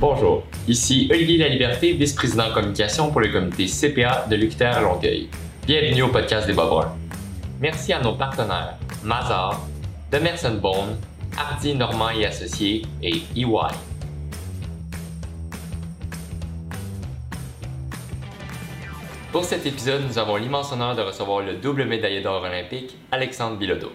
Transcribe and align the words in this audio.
Bonjour, 0.00 0.44
ici 0.68 1.08
Olivier 1.10 1.38
Laliberté, 1.38 1.92
vice-président 1.92 2.52
communication 2.54 3.10
pour 3.10 3.20
le 3.20 3.32
comité 3.32 3.66
CPA 3.66 4.26
de 4.30 4.36
l'UQTR 4.36 4.80
Longueuil. 4.80 5.28
Bienvenue 5.66 6.02
au 6.02 6.08
podcast 6.08 6.46
des 6.46 6.52
Bas 6.52 6.94
Merci 7.58 7.92
à 7.92 8.00
nos 8.00 8.14
partenaires 8.14 8.76
Mazar, 9.02 9.66
Demerson 10.12 10.54
Bone, 10.62 10.96
Hardy 11.36 11.74
Normand 11.74 12.10
et 12.10 12.26
Associés 12.26 12.82
et 13.02 13.16
EY. 13.34 13.74
Pour 19.32 19.42
cet 19.42 19.66
épisode, 19.66 20.02
nous 20.06 20.16
avons 20.16 20.36
l'immense 20.36 20.70
honneur 20.70 20.94
de 20.94 21.02
recevoir 21.02 21.40
le 21.40 21.54
double 21.54 21.86
médaillé 21.86 22.20
d'or 22.20 22.44
olympique, 22.44 22.96
Alexandre 23.10 23.56
Bilodeau. 23.56 23.90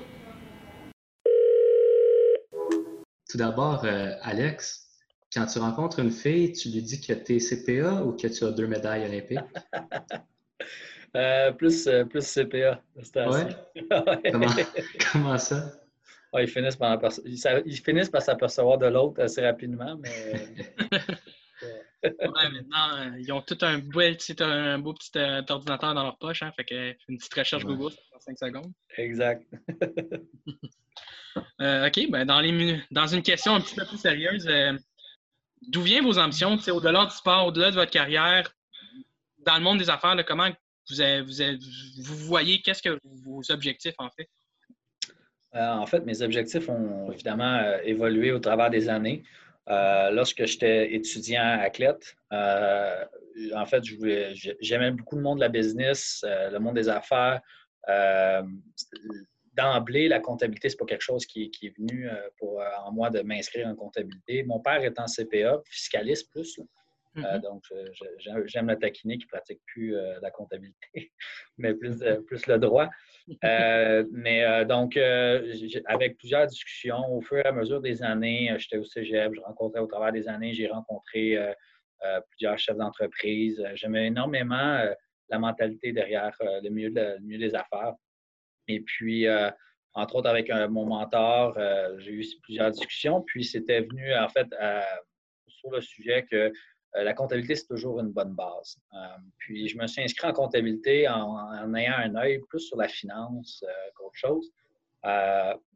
Tout 3.30 3.38
d'abord, 3.38 3.86
euh, 3.86 4.12
Alex, 4.22 4.83
quand 5.34 5.46
tu 5.46 5.60
rencontres 5.60 6.00
une 6.00 6.12
fille, 6.12 6.52
tu 6.54 6.70
lui 6.70 6.82
dis 6.82 7.02
que 7.02 7.14
tu 7.14 7.36
es 7.36 7.40
CPA 7.40 8.04
ou 8.04 8.14
que 8.14 8.28
tu 8.28 8.44
as 8.44 8.52
deux 8.52 8.68
médailles 8.68 9.06
olympiques? 9.06 9.40
Euh, 11.16 11.52
plus, 11.52 11.86
euh, 11.86 12.06
plus 12.06 12.26
CPA. 12.26 12.82
Ouais? 13.16 13.48
comment, 15.12 15.38
ça? 15.38 15.72
ils, 16.40 16.48
finissent 16.48 16.76
par 16.76 17.00
ils 17.28 17.78
finissent 17.78 18.10
par 18.10 18.24
s'apercevoir 18.24 18.80
de 18.80 18.88
l'autre 18.88 19.22
assez 19.22 19.46
rapidement, 19.46 19.96
mais. 19.96 20.10
ouais, 22.04 22.50
maintenant, 22.50 23.14
ils 23.20 23.32
ont 23.32 23.44
tout 23.44 23.60
un 23.62 23.78
beau, 23.78 24.00
un 24.40 24.80
beau 24.80 24.96
petit 24.96 25.12
ordinateur 25.52 25.94
dans 25.94 26.02
leur 26.02 26.18
poche, 26.18 26.42
hein, 26.42 26.52
fait 26.56 26.66
que 26.66 26.96
une 27.08 27.20
petite 27.20 27.36
recherche 27.36 27.64
Google, 27.64 27.92
ça 27.92 28.34
5 28.36 28.40
secondes. 28.40 28.74
Exact. 28.98 29.46
OK, 31.36 32.10
ben 32.10 32.26
dans, 32.26 32.40
les, 32.40 32.82
dans 32.90 33.06
une 33.06 33.22
question 33.22 33.54
un 33.54 33.62
petit 33.62 33.76
peu 33.76 33.86
plus 33.86 34.00
sérieuse, 34.00 34.48
d'où 35.68 35.82
viennent 35.82 36.06
vos 36.06 36.20
ambitions, 36.20 36.58
au-delà 36.68 37.06
du 37.06 37.16
sport, 37.16 37.48
au-delà 37.48 37.72
de 37.72 37.76
votre 37.76 37.92
carrière, 37.92 38.54
dans 39.40 39.56
le 39.56 39.62
monde 39.62 39.80
des 39.80 39.90
affaires, 39.90 40.16
comment 40.26 40.50
vous, 40.90 40.96
vous, 42.04 42.18
voyez, 42.18 42.62
qu'est-ce 42.62 42.82
que 42.82 43.00
vos 43.24 43.42
objectifs 43.50 43.96
en 43.98 44.10
fait? 44.10 44.30
Euh, 45.56 45.70
en 45.70 45.86
fait, 45.86 46.04
mes 46.06 46.22
objectifs 46.22 46.68
ont 46.68 47.12
évidemment 47.12 47.58
euh, 47.58 47.78
évolué 47.84 48.32
au 48.32 48.40
travers 48.40 48.70
des 48.70 48.90
années. 48.90 49.24
Euh, 49.70 50.10
lorsque 50.12 50.46
j'étais 50.46 50.94
étudiant 50.94 51.60
athlète, 51.62 52.16
en 52.32 53.66
fait, 53.66 53.84
j'aimais 54.60 54.92
beaucoup 54.92 55.16
le 55.16 55.22
monde 55.22 55.38
de 55.38 55.44
la 55.44 55.50
business, 55.50 56.26
le 56.28 56.58
monde 56.58 56.76
des 56.76 56.90
affaires 56.90 57.42
d'emblée, 59.54 60.08
la 60.08 60.20
comptabilité, 60.20 60.70
ce 60.70 60.76
n'est 60.76 60.80
pas 60.80 60.86
quelque 60.86 61.02
chose 61.02 61.26
qui, 61.26 61.52
est 61.62 61.78
venu 61.78 62.10
euh, 62.10 62.16
pour, 62.38 62.62
euh, 62.62 62.66
en 62.86 62.92
moi 62.92 63.10
de 63.10 63.22
m'inscrire 63.22 63.68
en 63.68 63.76
comptabilité. 63.76 64.44
Mon 64.44 64.60
père 64.60 64.84
est 64.84 65.00
en 65.00 65.06
CPA, 65.06 65.62
fiscaliste 65.66 66.32
plus. 66.32 66.60
Euh, 67.18 67.22
mm-hmm. 67.22 67.42
donc, 67.42 67.64
j'aime 68.48 68.68
le 68.68 68.76
taquiner 68.78 69.20
qui 69.20 69.26
ne 69.26 69.30
pratique 69.30 69.62
plus 69.68 69.96
la 70.22 70.32
comptabilité, 70.32 71.12
mais 71.58 71.76
plus, 71.76 72.04
plus 72.26 72.48
le 72.48 72.58
droit. 72.58 72.90
mais 73.44 74.66
donc, 74.66 74.98
avec 74.98 76.18
plusieurs 76.18 76.48
discussions, 76.48 77.14
au 77.14 77.22
fur 77.22 77.38
et 77.38 77.46
à 77.48 77.52
mesure 77.52 77.82
des 77.82 78.02
années, 78.02 78.56
j'étais 78.58 78.78
au 78.78 78.84
cégep, 78.84 79.32
je 79.36 79.42
rencontrais 79.42 79.80
au 79.80 79.88
travers 79.88 80.12
des 80.12 80.28
années, 80.28 80.54
j'ai 80.54 80.68
rencontré 80.68 81.38
plusieurs 82.32 82.58
chefs 82.58 82.78
d'entreprise. 82.78 83.64
J'aimais 83.76 84.08
énormément 84.08 84.84
la 85.30 85.38
mentalité 85.38 85.94
derrière 85.94 86.36
le 86.42 86.70
milieu, 86.70 86.90
le 86.90 87.20
milieu 87.20 87.38
des 87.38 87.54
affaires. 87.54 87.94
Et 88.68 88.82
puis, 88.82 89.28
euh, 89.28 89.50
entre 89.94 90.16
autres, 90.16 90.30
avec 90.30 90.50
mon 90.70 90.86
mentor, 90.86 91.56
euh, 91.58 91.98
j'ai 92.00 92.12
eu 92.12 92.26
plusieurs 92.42 92.72
discussions. 92.72 93.22
Puis, 93.22 93.44
c'était 93.44 93.82
venu, 93.82 94.16
en 94.16 94.30
fait, 94.30 94.48
sur 95.48 95.72
le 95.72 95.82
sujet 95.82 96.26
que 96.30 96.52
euh, 96.96 97.04
la 97.04 97.14
comptabilité, 97.14 97.56
c'est 97.56 97.68
toujours 97.68 98.00
une 98.00 98.12
bonne 98.12 98.34
base. 98.34 98.78
puis, 99.38 99.68
je 99.68 99.78
me 99.78 99.88
suis 99.88 100.02
inscrit 100.04 100.28
en 100.28 100.34
comptabilité 100.34 101.08
en, 101.08 101.74
ayant 101.76 101.94
un 101.98 102.16
œil 102.16 102.40
plus 102.50 102.60
sur 102.60 102.78
la 102.78 102.88
finance 102.88 103.64
qu'autre 103.96 104.16
chose. 104.16 104.52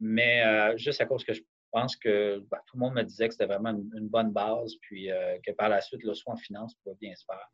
mais 0.00 0.76
juste 0.76 1.00
à 1.00 1.06
cause 1.06 1.24
que 1.24 1.34
je 1.34 1.42
pense 1.70 1.96
que 1.96 2.38
ben, 2.50 2.58
tout 2.66 2.76
le 2.76 2.80
monde 2.80 2.94
me 2.94 3.02
disait 3.02 3.28
que 3.28 3.34
c'était 3.34 3.46
vraiment 3.46 3.70
une, 3.70 4.08
bonne 4.08 4.32
base, 4.32 4.74
puis 4.80 5.10
que 5.44 5.52
par 5.52 5.68
la 5.68 5.80
suite, 5.80 6.02
le 6.02 6.14
soin 6.14 6.34
en 6.34 6.36
finance 6.36 6.74
pouvait 6.76 6.96
bien 7.00 7.14
se 7.14 7.24
faire. 7.24 7.48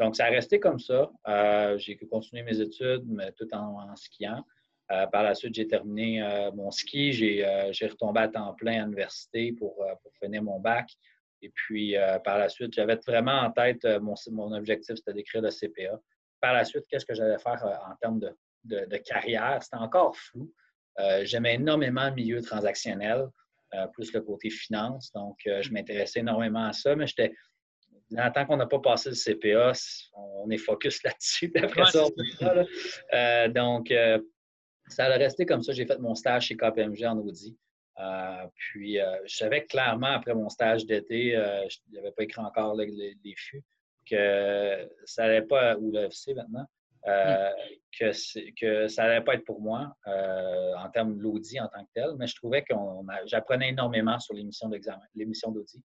Donc, 0.00 0.16
ça 0.16 0.26
a 0.26 0.30
resté 0.30 0.58
comme 0.58 0.78
ça. 0.78 1.10
j'ai 1.76 1.96
continué 1.96 2.42
mes 2.42 2.60
études, 2.60 3.04
mais 3.06 3.32
tout 3.32 3.52
en 3.52 3.94
skiant. 3.96 4.44
Euh, 4.90 5.06
par 5.06 5.22
la 5.22 5.34
suite, 5.34 5.54
j'ai 5.54 5.66
terminé 5.66 6.22
euh, 6.22 6.50
mon 6.52 6.70
ski. 6.70 7.10
Euh, 7.42 7.72
j'ai 7.72 7.86
retombé 7.86 8.20
à 8.20 8.28
temps 8.28 8.52
plein 8.54 8.82
à 8.82 8.84
l'université 8.84 9.52
pour, 9.52 9.76
pour, 10.02 10.12
finir 10.20 10.42
mon 10.42 10.60
bac. 10.60 10.90
Et 11.44 11.50
puis, 11.50 11.96
par 12.22 12.38
la 12.38 12.48
suite, 12.48 12.72
j'avais 12.72 12.94
vraiment 13.04 13.40
en 13.40 13.50
tête 13.50 13.84
mon, 14.00 14.14
mon 14.30 14.52
objectif, 14.52 14.94
c'était 14.94 15.12
d'écrire 15.12 15.42
le 15.42 15.50
CPA. 15.50 16.00
Par 16.40 16.52
la 16.52 16.64
suite, 16.64 16.84
qu'est-ce 16.88 17.04
que 17.04 17.14
j'allais 17.14 17.38
faire 17.38 17.64
en 17.90 17.96
termes 17.96 18.20
de, 18.20 18.36
de, 18.64 18.96
carrière? 18.98 19.60
C'était 19.60 19.78
encore 19.78 20.16
flou. 20.16 20.52
J'aimais 21.22 21.54
énormément 21.54 22.06
le 22.10 22.14
milieu 22.14 22.40
transactionnel, 22.42 23.26
plus 23.92 24.12
le 24.12 24.20
côté 24.20 24.50
finance. 24.50 25.10
Donc, 25.12 25.38
je 25.44 25.72
m'intéressais 25.72 26.20
énormément 26.20 26.66
à 26.66 26.72
ça, 26.72 26.94
mais 26.94 27.08
j'étais 27.08 27.32
tant 28.32 28.46
qu'on 28.46 28.56
n'a 28.56 28.66
pas 28.66 28.78
passé 28.78 29.10
le 29.10 29.16
CPA, 29.16 29.72
on 30.14 30.48
est 30.48 30.58
focus 30.58 31.02
là-dessus. 31.04 31.52
Après 31.56 31.86
ça, 31.86 32.04
donc, 33.48 33.92
ça 34.92 35.06
a 35.06 35.16
resté 35.16 35.46
comme 35.46 35.62
ça. 35.62 35.72
J'ai 35.72 35.86
fait 35.86 35.98
mon 35.98 36.14
stage 36.14 36.46
chez 36.46 36.56
KPMG 36.56 37.04
en 37.04 37.18
Audi. 37.18 37.56
Euh, 37.98 38.46
puis, 38.54 39.00
euh, 39.00 39.16
je 39.26 39.36
savais 39.36 39.64
clairement, 39.64 40.08
après 40.08 40.34
mon 40.34 40.48
stage 40.48 40.86
d'été, 40.86 41.36
euh, 41.36 41.66
je 41.68 41.78
n'avais 41.94 42.10
pas 42.12 42.22
écrit 42.22 42.40
encore 42.40 42.74
les, 42.74 43.16
les, 43.22 43.34
FU, 43.36 43.62
que 44.08 44.88
ça 45.04 45.22
n'allait 45.22 45.42
pas, 45.42 45.76
ou 45.76 45.92
le 45.92 46.04
FC 46.04 46.34
maintenant, 46.34 46.66
hmm. 47.06 47.52
que, 47.98 48.52
que 48.58 48.88
ça 48.88 49.04
n'allait 49.04 49.24
pas 49.24 49.34
être 49.34 49.44
pour 49.44 49.60
moi 49.60 49.94
en 50.06 50.88
termes 50.90 51.16
de 51.16 51.22
l'Audi 51.22 51.60
en 51.60 51.68
tant 51.68 51.84
que 51.84 51.90
tel, 51.94 52.10
mais 52.18 52.26
je 52.26 52.34
trouvais 52.34 52.62
que 52.62 52.74
j'apprenais 53.26 53.68
énormément 53.68 54.18
sur 54.18 54.34
l'émission 54.34 54.68
d'examen, 54.68 55.02
l'émission 55.14 55.50
d'Audi, 55.50 55.82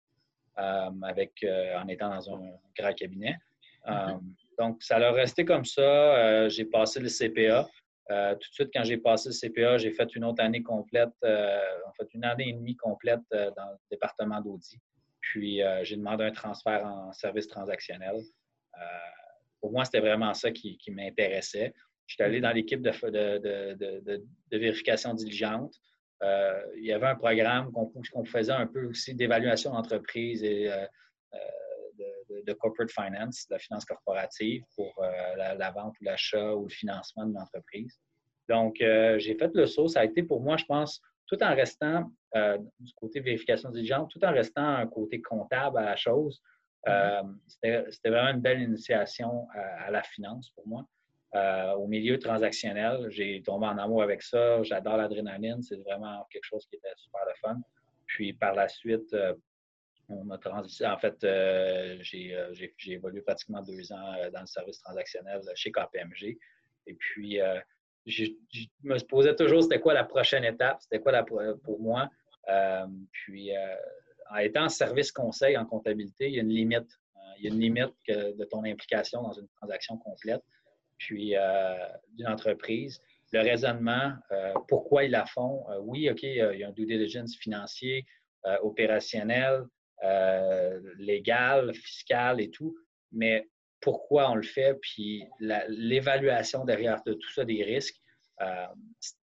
avec, 0.56 1.44
en 1.76 1.88
étant 1.88 2.10
dans 2.10 2.34
un 2.34 2.40
grand 2.78 2.94
cabinet. 2.94 3.36
Hmm. 3.84 4.18
donc, 4.58 4.82
ça 4.82 4.96
a 4.96 5.12
resté 5.12 5.44
comme 5.44 5.64
ça. 5.64 6.48
j'ai 6.48 6.64
passé 6.64 7.00
le 7.00 7.08
CPA. 7.08 7.68
Euh, 8.10 8.34
tout 8.34 8.48
de 8.48 8.54
suite, 8.54 8.70
quand 8.72 8.84
j'ai 8.84 8.98
passé 8.98 9.30
le 9.30 9.34
CPA, 9.34 9.78
j'ai 9.78 9.90
fait 9.90 10.14
une 10.14 10.24
autre 10.24 10.42
année 10.42 10.62
complète, 10.62 11.10
euh, 11.24 11.58
en 11.86 11.92
fait, 11.92 12.12
une 12.14 12.24
année 12.24 12.50
et 12.50 12.52
demie 12.52 12.76
complète 12.76 13.20
euh, 13.32 13.50
dans 13.56 13.70
le 13.70 13.76
département 13.90 14.40
d'audit. 14.40 14.80
Puis, 15.20 15.60
j'ai 15.82 15.96
demandé 15.96 16.22
un 16.22 16.30
transfert 16.30 16.86
en 16.86 17.12
service 17.12 17.48
transactionnel. 17.48 18.14
pour 19.60 19.72
moi, 19.72 19.84
c'était 19.84 19.98
vraiment 19.98 20.32
ça 20.34 20.52
qui, 20.52 20.78
m'intéressait. 20.90 21.74
Je 22.06 22.14
suis 22.14 22.22
allé 22.22 22.40
dans 22.40 22.52
l'équipe 22.52 22.80
de, 22.80 24.22
vérification 24.56 25.14
diligente. 25.14 25.74
il 26.22 26.84
y 26.84 26.92
avait 26.92 27.08
un 27.08 27.16
programme 27.16 27.72
qu'on 27.72 28.24
faisait 28.24 28.52
un 28.52 28.68
peu 28.68 28.84
aussi 28.86 29.16
d'évaluation 29.16 29.72
d'entreprise 29.72 30.44
et 30.44 30.70
de, 31.98 32.52
corporate 32.54 32.90
finance, 32.90 33.46
de 33.48 33.54
la 33.54 33.58
finance 33.58 33.84
corporative 33.84 34.62
pour 34.74 34.92
euh, 35.02 35.54
la, 35.56 35.70
vente 35.70 35.94
ou 36.00 36.04
l'achat 36.04 36.54
ou 36.54 36.64
le 36.64 36.70
financement 36.70 37.26
d'une 37.26 37.38
entreprise. 37.38 37.98
Donc, 38.48 38.80
euh, 38.80 39.18
j'ai 39.18 39.34
fait 39.34 39.50
le 39.54 39.66
saut. 39.66 39.88
Ça 39.88 40.00
a 40.00 40.04
été 40.04 40.22
pour 40.22 40.40
moi, 40.40 40.56
je 40.56 40.64
pense, 40.64 41.02
tout 41.26 41.42
en 41.42 41.54
restant 41.54 42.10
euh, 42.36 42.58
du 42.78 42.92
côté 42.94 43.20
vérification 43.20 43.70
diligente, 43.70 44.10
tout 44.10 44.24
en 44.24 44.32
restant 44.32 44.66
un 44.66 44.86
côté 44.86 45.20
comptable 45.20 45.78
à 45.78 45.82
la 45.82 45.96
chose. 45.96 46.40
Mm-hmm. 46.86 47.88
C'était 47.90 48.10
vraiment 48.10 48.30
une 48.30 48.40
belle 48.40 48.62
initiation 48.62 49.48
à, 49.52 49.90
la 49.90 50.04
finance 50.04 50.50
pour 50.50 50.68
moi. 50.68 50.86
au 51.76 51.88
milieu 51.88 52.16
transactionnel, 52.16 53.08
j'ai 53.10 53.42
tombé 53.42 53.66
en 53.66 53.76
amour 53.76 54.04
avec 54.04 54.22
ça. 54.22 54.62
J'adore 54.62 54.96
l'adrénaline. 54.96 55.62
C'est 55.62 55.82
vraiment 55.82 56.24
quelque 56.30 56.44
chose 56.44 56.64
qui 56.66 56.76
était 56.76 56.94
super 56.96 57.22
le 57.26 57.34
fun. 57.40 57.60
Puis 58.06 58.32
par 58.34 58.54
la 58.54 58.68
suite, 58.68 59.12
on 60.08 60.30
a 60.30 60.38
transitionné. 60.38 60.92
En 60.92 60.98
fait, 60.98 61.22
euh, 61.24 61.98
euh, 62.14 62.52
j'ai 62.52 62.92
évolué 62.92 63.20
pratiquement 63.22 63.62
deux 63.62 63.92
ans 63.92 64.14
euh, 64.14 64.30
dans 64.30 64.40
le 64.40 64.46
service 64.46 64.78
transactionnel 64.80 65.40
chez 65.54 65.72
KPMG. 65.72 66.38
Et 66.86 66.94
puis, 66.94 67.40
je, 68.06 68.24
me 68.84 68.98
posais 69.06 69.34
toujours 69.34 69.62
c'était 69.62 69.80
quoi 69.80 69.94
la 69.94 70.04
prochaine 70.04 70.44
étape, 70.44 70.78
c'était 70.80 71.00
quoi 71.00 71.10
la, 71.10 71.24
pour 71.24 71.80
moi. 71.80 72.08
puis, 73.10 73.50
en 74.30 74.36
étant 74.36 74.68
service 74.68 75.10
conseil 75.10 75.56
en 75.56 75.66
comptabilité, 75.66 76.28
il 76.28 76.34
y 76.34 76.38
a 76.38 76.42
une 76.42 76.50
limite. 76.50 76.88
il 77.38 77.44
y 77.44 77.48
a 77.48 77.54
une 77.54 77.60
limite 77.60 77.94
de 78.08 78.44
ton 78.44 78.64
implication 78.64 79.22
dans 79.22 79.32
une 79.32 79.48
transaction 79.48 79.98
complète, 79.98 80.42
puis 80.98 81.34
d'une 82.12 82.28
entreprise. 82.28 83.02
Le 83.32 83.40
raisonnement, 83.40 84.12
pourquoi 84.68 85.02
ils 85.02 85.10
la 85.10 85.26
font? 85.26 85.66
oui, 85.80 86.08
OK, 86.08 86.22
il 86.22 86.36
y 86.36 86.62
a 86.62 86.68
un 86.68 86.72
due 86.72 86.86
diligence 86.86 87.36
financier, 87.36 88.06
opérationnel, 88.62 89.64
euh, 90.04 90.80
légal, 90.98 91.74
fiscal 91.74 92.40
et 92.40 92.50
tout, 92.50 92.76
mais 93.12 93.48
pourquoi 93.80 94.30
on 94.30 94.34
le 94.34 94.42
fait, 94.42 94.74
puis 94.80 95.24
l'évaluation 95.40 96.64
derrière 96.64 97.02
de 97.04 97.14
tout 97.14 97.30
ça 97.32 97.44
des 97.44 97.62
risques. 97.62 98.00
Euh, 98.42 98.66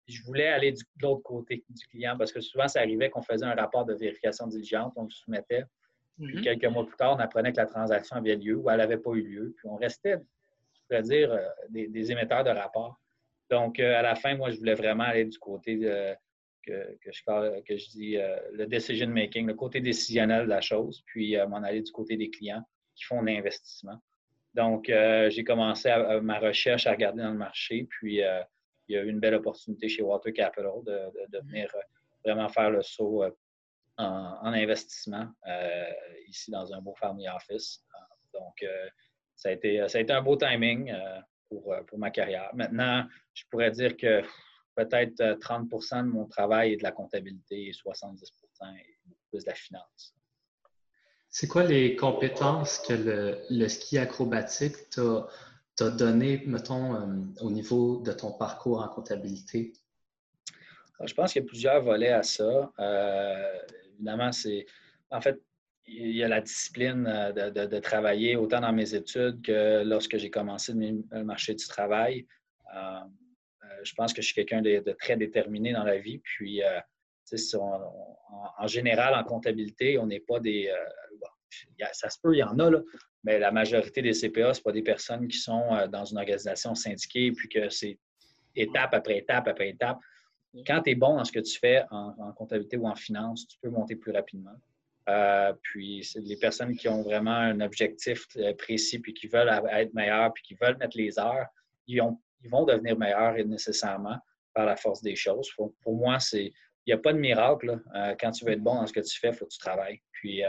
je 0.07 0.23
voulais 0.23 0.49
aller 0.49 0.73
de 0.73 0.79
l'autre 1.03 1.23
côté 1.23 1.65
du 1.69 1.87
client 1.89 2.17
parce 2.17 2.33
que 2.33 2.41
souvent, 2.41 2.69
ça 2.69 2.81
arrivait 2.81 3.11
qu'on 3.11 3.23
faisait 3.23 3.47
un 3.47 3.55
rapport 3.55 3.85
de 3.85 3.95
vérification 3.95 4.47
diligente, 4.47 4.93
on 4.97 5.05
le 5.05 5.11
soumettait, 5.11 5.65
Puis 6.23 6.37
mhm. 6.37 6.43
quelques 6.43 6.67
mois 6.67 6.87
plus 6.87 6.97
tard, 6.97 7.17
on 7.17 7.21
apprenait 7.21 7.53
que 7.53 7.57
la 7.57 7.67
transaction 7.67 8.17
avait 8.17 8.37
lieu 8.37 8.57
ou 8.57 8.71
elle 8.71 8.79
n'avait 8.79 8.99
pas 8.99 9.13
eu 9.13 9.23
lieu. 9.23 9.55
Puis 9.57 9.69
on 9.69 9.77
restait, 9.77 10.19
je 10.75 10.81
pourrais 10.89 11.03
dire, 11.03 11.33
euh, 11.33 11.49
des, 11.71 12.13
émetteurs 12.13 12.45
de 12.45 12.51
rapports. 12.51 13.01
Donc, 13.51 13.81
à 13.81 14.03
la 14.03 14.15
fin, 14.15 14.37
moi, 14.37 14.51
je 14.51 14.59
voulais 14.59 14.75
vraiment 14.75 15.05
aller 15.05 15.27
du 15.27 15.39
côté 15.39 15.77
de, 15.77 16.15
que, 16.67 17.13
je, 17.13 17.61
que 17.63 17.77
je 17.77 17.91
dis 17.91 18.17
le 18.53 18.67
decision 18.67 19.09
making, 19.09 19.47
le 19.47 19.55
côté 19.55 19.81
décisionnel 19.81 20.45
de 20.45 20.51
la 20.51 20.61
chose, 20.61 21.03
puis 21.07 21.37
m'en 21.49 21.63
aller 21.63 21.83
du 21.83 21.93
côté 21.93 22.17
des 22.17 22.31
clients 22.31 22.63
qui 22.95 23.05
font 23.05 23.23
l'investissement. 23.23 23.99
Donc, 24.55 24.87
j'ai 24.87 25.45
commencé 25.45 25.93
ma 26.23 26.39
recherche 26.39 26.87
à 26.87 26.93
regarder 26.93 27.23
dans 27.23 27.33
le 27.33 27.39
marché, 27.39 27.87
puis 27.91 28.23
il 28.89 28.95
y 28.95 28.99
a 28.99 29.03
eu 29.03 29.09
une 29.09 29.21
belle 29.21 29.35
opportunité 29.35 29.89
chez 29.89 30.03
Water 30.03 30.33
Capital 30.33 30.83
de, 30.85 31.39
mhm. 31.39 31.49
venir 31.49 31.71
vraiment 32.25 32.49
faire 32.49 32.71
le 32.71 32.83
saut 32.83 33.23
euh, 33.23 33.31
en, 33.99 34.53
investissement 34.53 35.29
euh, 35.47 35.91
ici 36.29 36.51
dans 36.51 36.73
un 36.73 36.81
beau 36.81 36.95
family 36.95 37.29
office. 37.29 37.85
Euh, 37.95 38.39
donc, 38.39 38.65
ça, 39.37 39.51
a 39.51 39.53
été, 39.53 39.87
ça 39.89 39.99
a 39.99 40.01
été 40.01 40.13
un 40.13 40.23
beau 40.23 40.37
timing 40.37 40.93
pour, 41.49 41.75
pour 41.87 41.99
ma 41.99 42.11
carrière. 42.11 42.51
Maintenant, 42.55 43.07
je 43.33 43.45
pourrais 43.51 43.71
dire 43.71 43.97
que 43.97 44.23
peut-être 44.75 45.39
30 45.41 45.69
de 45.69 46.03
mon 46.03 46.27
travail 46.27 46.73
est 46.73 46.77
de 46.77 46.83
la 46.83 46.93
comptabilité 46.93 47.69
et 47.69 47.73
70 47.73 48.23
est 48.23 48.99
plus 49.31 49.45
de 49.45 49.49
la 49.49 49.55
finance. 49.55 50.15
C'est 51.31 51.49
quoi 51.49 51.65
les 51.65 51.97
compétences 51.97 52.79
que 52.79 52.93
le, 53.51 53.69
ski 53.69 53.99
acrobatique 53.99 54.77
t'a 54.91 55.91
donné, 55.91 56.43
mettons, 56.47 57.25
au 57.41 57.51
niveau 57.51 58.01
de 58.03 58.13
ton 58.13 58.33
parcours 58.33 58.81
en 58.81 58.89
comptabilité? 58.89 59.73
je 61.05 61.15
pense 61.15 61.33
qu'il 61.33 61.43
y 61.43 61.45
a 61.45 61.49
plusieurs 61.49 61.83
volets 61.83 62.13
à 62.13 62.23
ça. 62.23 62.73
Euh, 62.79 63.59
évidemment, 63.95 64.33
c'est. 64.33 64.67
En 65.11 65.21
fait, 65.21 65.41
il 65.87 66.17
y 66.17 66.23
a 66.23 66.29
la 66.29 66.41
discipline 66.41 67.07
euh, 67.07 67.51
de, 67.51 67.79
travailler 67.79 68.37
autant 68.37 68.61
dans 68.61 68.73
mes 68.73 68.95
études 68.95 69.43
que 69.43 69.83
lorsque 69.85 70.17
j'ai 70.17 70.31
commencé 70.31 70.73
le 70.73 71.25
marché 71.25 71.55
du 71.55 71.67
travail. 71.67 72.27
Euh, 72.75 73.01
je 73.83 73.95
pense 73.95 74.13
que 74.13 74.23
je 74.23 74.27
suis 74.27 74.35
quelqu'un 74.35 74.63
de, 74.63 74.81
très 74.99 75.17
déterminé 75.17 75.73
dans 75.73 75.85
la 75.85 75.99
vie. 75.99 76.19
Puis, 76.19 76.63
en, 78.59 78.67
général, 78.67 79.15
en 79.15 79.25
comptabilité, 79.25 79.99
on 79.99 80.07
n'est 80.07 80.21
pas 80.21 80.41
des. 80.41 80.71
ça 81.93 82.11
se 82.11 82.19
peut, 82.23 82.35
il 82.35 82.39
y 82.39 82.43
en 82.43 82.59
a, 82.59 82.71
là, 82.71 82.81
mais 83.25 83.39
la 83.39 83.51
majorité 83.51 84.03
des 84.03 84.13
CPA, 84.13 84.55
ce 84.55 84.61
pas 84.61 84.73
des 84.73 84.83
personnes 84.83 85.27
qui 85.29 85.39
sont 85.39 85.89
dans 85.89 86.05
une 86.05 86.19
organisation 86.19 86.75
syndiquée, 86.75 87.33
puis 87.33 87.49
que 87.49 87.69
c'est 87.71 87.99
étape 88.57 88.95
après 88.95 89.19
étape 89.19 89.49
après 89.49 89.71
étape. 89.71 89.99
Quand 90.67 90.83
tu 90.83 90.91
es 90.91 90.95
bon 90.95 91.17
dans 91.17 91.25
ce 91.25 91.33
que 91.33 91.41
tu 91.41 91.59
fais 91.59 91.83
en, 91.91 92.33
comptabilité 92.33 92.77
ou 92.77 92.87
en 92.87 92.95
finance, 92.95 93.47
tu 93.49 93.59
peux 93.61 93.71
monter 93.71 93.97
plus 93.97 94.13
rapidement. 94.13 94.55
Euh, 95.09 95.53
puis, 95.63 96.09
les 96.17 96.37
personnes 96.37 96.77
qui 96.77 96.89
ont 96.89 97.03
vraiment 97.03 97.35
un 97.35 97.61
objectif 97.61 98.27
euh, 98.37 98.55
précis, 98.55 99.01
puis 99.01 99.13
qui 99.13 99.27
veulent 99.27 99.51
être 99.71 99.93
meilleurs, 99.93 100.33
puis 100.33 100.43
qui 100.43 100.55
veulent 100.55 100.79
mettre 100.79 100.97
les 100.97 101.19
heures, 101.19 101.47
ils, 101.87 102.01
vont 102.49 102.65
devenir 102.65 102.99
meilleurs 102.99 103.35
nécessairement 103.47 104.19
par 104.55 104.67
la 104.67 104.77
force 104.77 105.03
des 105.03 105.17
choses. 105.17 105.51
Pour, 105.57 105.97
moi, 105.97 106.19
c'est 106.21 106.53
il 106.87 106.93
n'y 106.93 106.93
a 106.93 106.99
pas 106.99 107.15
de 107.15 107.19
miracle. 107.19 107.81
Euh, 107.95 108.15
quand 108.21 108.31
tu 108.31 108.45
veux 108.45 108.53
être 108.53 108.63
bon 108.63 108.75
dans 108.75 108.87
ce 108.87 108.93
que 108.93 109.01
tu 109.01 109.19
fais, 109.19 109.29
il 109.29 109.35
faut 109.35 109.47
que 109.47 109.53
tu 109.53 109.59
travailles. 109.59 110.01
Puis, 110.13 110.43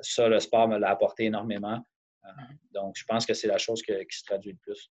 ça, 0.00 0.28
le 0.28 0.40
sport 0.40 0.68
me 0.68 0.78
l'a 0.78 0.90
apporté 0.90 1.24
énormément. 1.24 1.82
donc, 2.72 2.94
je 2.96 3.04
pense 3.04 3.26
que 3.26 3.34
c'est 3.34 3.48
la 3.48 3.58
chose 3.58 3.82
qui 3.82 3.92
se 4.10 4.24
traduit 4.24 4.52
le 4.52 4.58
plus. 4.58 4.90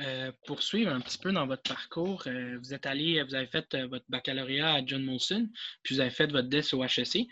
Euh, 0.00 0.30
poursuivre 0.46 0.92
un 0.92 1.00
petit 1.00 1.18
peu 1.18 1.32
dans 1.32 1.48
votre 1.48 1.62
parcours, 1.62 2.22
euh, 2.28 2.56
vous 2.62 2.72
êtes 2.72 2.86
allé, 2.86 3.20
vous 3.24 3.34
avez 3.34 3.48
fait 3.48 3.74
euh, 3.74 3.88
votre 3.88 4.04
baccalauréat 4.08 4.74
à 4.74 4.86
John 4.86 5.02
Molson, 5.02 5.48
puis 5.82 5.96
vous 5.96 6.00
avez 6.00 6.10
fait 6.10 6.30
votre 6.30 6.48
DES 6.48 6.72
au 6.72 6.84
HEC. 6.84 7.26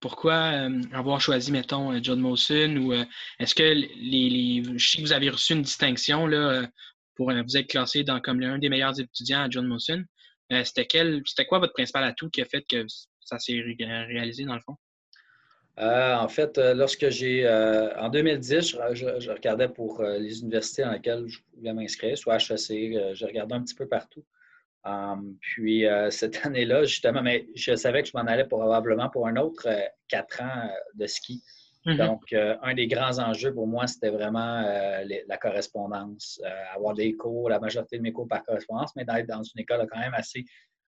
pourquoi 0.00 0.66
avoir 0.92 1.20
choisi, 1.20 1.52
mettons, 1.52 2.02
John 2.02 2.20
Molson 2.20 2.76
ou 2.78 2.94
est-ce 3.38 3.54
que 3.54 3.62
les, 3.62 4.62
je 4.78 4.88
sais 4.88 4.98
que 4.98 5.02
vous 5.02 5.12
avez 5.12 5.28
reçu 5.28 5.52
une 5.52 5.62
distinction 5.62 6.26
là, 6.26 6.66
pour 7.16 7.30
vous 7.30 7.56
être 7.56 7.68
classé 7.68 8.02
dans, 8.02 8.20
comme 8.20 8.40
l'un 8.40 8.58
des 8.58 8.70
meilleurs 8.70 8.98
étudiants 8.98 9.42
à 9.42 9.50
John 9.50 9.66
Molson. 9.66 10.04
c'était 10.64 10.88
c'était 11.26 11.44
quoi 11.46 11.58
votre 11.58 11.74
principal 11.74 12.04
atout 12.04 12.30
qui 12.30 12.40
a 12.40 12.46
fait 12.46 12.62
que 12.62 12.86
ça 13.20 13.38
s'est 13.38 13.60
réalisé 13.60 14.44
dans 14.44 14.54
le 14.54 14.60
fond? 14.60 14.76
Euh, 15.80 16.14
en 16.14 16.28
fait, 16.28 16.58
euh, 16.58 16.74
lorsque 16.74 17.08
j'ai. 17.08 17.46
Euh, 17.46 17.96
en 17.98 18.10
2010, 18.10 18.76
je, 18.92 19.30
regardais 19.30 19.68
pour 19.68 20.02
les 20.02 20.40
universités 20.40 20.82
dans 20.82 20.92
lesquelles 20.92 21.26
je 21.26 21.38
voulais 21.56 21.72
m'inscrire, 21.72 22.18
soit 22.18 22.36
HEC, 22.36 23.14
je 23.14 23.24
regardais 23.24 23.54
un 23.54 23.62
petit 23.62 23.74
peu 23.74 23.88
partout. 23.88 24.24
puis 25.40 25.84
cette 26.10 26.44
année-là, 26.44 26.84
justement, 26.84 27.22
mais 27.22 27.46
je 27.54 27.74
savais 27.74 28.02
que 28.02 28.08
je 28.08 28.16
m'en 28.16 28.24
allais 28.24 28.44
probablement 28.44 29.08
pour 29.08 29.26
un 29.26 29.36
autre 29.36 29.68
quatre 30.08 30.42
ans 30.42 30.70
de 30.94 31.06
ski. 31.06 31.42
Mm-hmm. 31.86 31.96
Donc, 31.96 32.34
un 32.34 32.74
des 32.74 32.86
grands 32.86 33.18
enjeux 33.18 33.54
pour 33.54 33.66
moi, 33.66 33.86
c'était 33.86 34.10
vraiment 34.10 34.60
la 34.62 35.36
correspondance. 35.38 36.40
avoir 36.74 36.92
des 36.92 37.14
cours, 37.16 37.48
la 37.48 37.58
majorité 37.58 37.96
de 37.96 38.02
mes 38.02 38.12
cours 38.12 38.28
par 38.28 38.44
correspondance, 38.44 38.94
mais 38.96 39.06
d'être 39.06 39.28
dans 39.28 39.42
une 39.42 39.60
école 39.60 39.86
quand 39.90 39.98
même 39.98 40.14
assez 40.14 40.44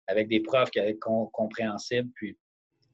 avec 0.07 0.27
des 0.27 0.41
profs 0.41 0.69
qui 0.69 0.79
être 0.79 0.99
compréhensibles. 0.99 2.09
Puis, 2.13 2.37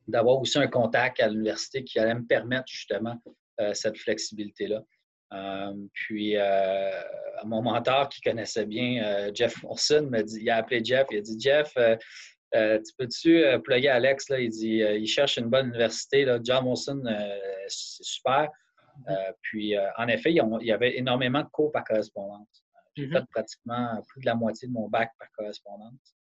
d'avoir 0.10 0.40
aussi 0.40 0.58
un 0.58 0.68
contact 0.68 1.20
à 1.20 1.28
l'université 1.28 1.84
qui 1.84 2.00
allait 2.00 2.16
me 2.16 2.26
permettre 2.26 2.68
justement 2.68 3.18
euh, 3.62 3.74
cette 3.74 3.98
flexibilité-là. 3.98 4.84
Euh, 5.32 5.74
puis, 5.94 6.36
euh, 6.36 6.92
mon 7.46 7.62
mentor 7.62 8.10
qui 8.10 8.22
connaissait 8.22 8.66
bien 8.66 9.32
Jeff 9.34 9.62
Molson 9.64 10.08
m'a 10.10 10.24
dit, 10.24 10.40
il 10.42 10.50
a 10.50 10.58
appelé 10.58 10.84
Jeff, 10.84 11.08
il 11.12 11.20
a 11.20 11.22
dit 11.22 11.38
Jeff, 11.40 11.74
tu 11.76 12.94
peux-tu 12.98 13.44
plugger 13.64 13.90
Alex? 13.90 14.30
Là? 14.30 14.40
Il 14.40 14.50
dit 14.50 14.78
il 14.78 15.08
cherche 15.08 15.38
une 15.38 15.50
bonne 15.50 15.68
université. 15.68 16.26
Là. 16.26 16.40
John 16.44 16.66
Molson, 16.66 17.04
c'est 17.68 18.04
super. 18.04 18.50
puis, 19.42 19.76
en 19.98 20.08
effet, 20.08 20.32
il 20.32 20.66
y 20.66 20.72
avait 20.72 20.98
énormément 20.98 21.44
de 21.44 21.50
cours 21.50 21.72
par 21.72 21.84
correspondance. 21.84 22.64
J'ai 22.96 23.06
mm-hmm. 23.06 23.20
fait 23.20 23.26
pratiquement 23.30 24.02
plus 24.08 24.22
de 24.22 24.26
la 24.26 24.36
moitié 24.36 24.68
de 24.68 24.74
mon 24.74 24.90
bac 24.90 25.12
par 25.20 25.30
correspondance. 25.32 26.19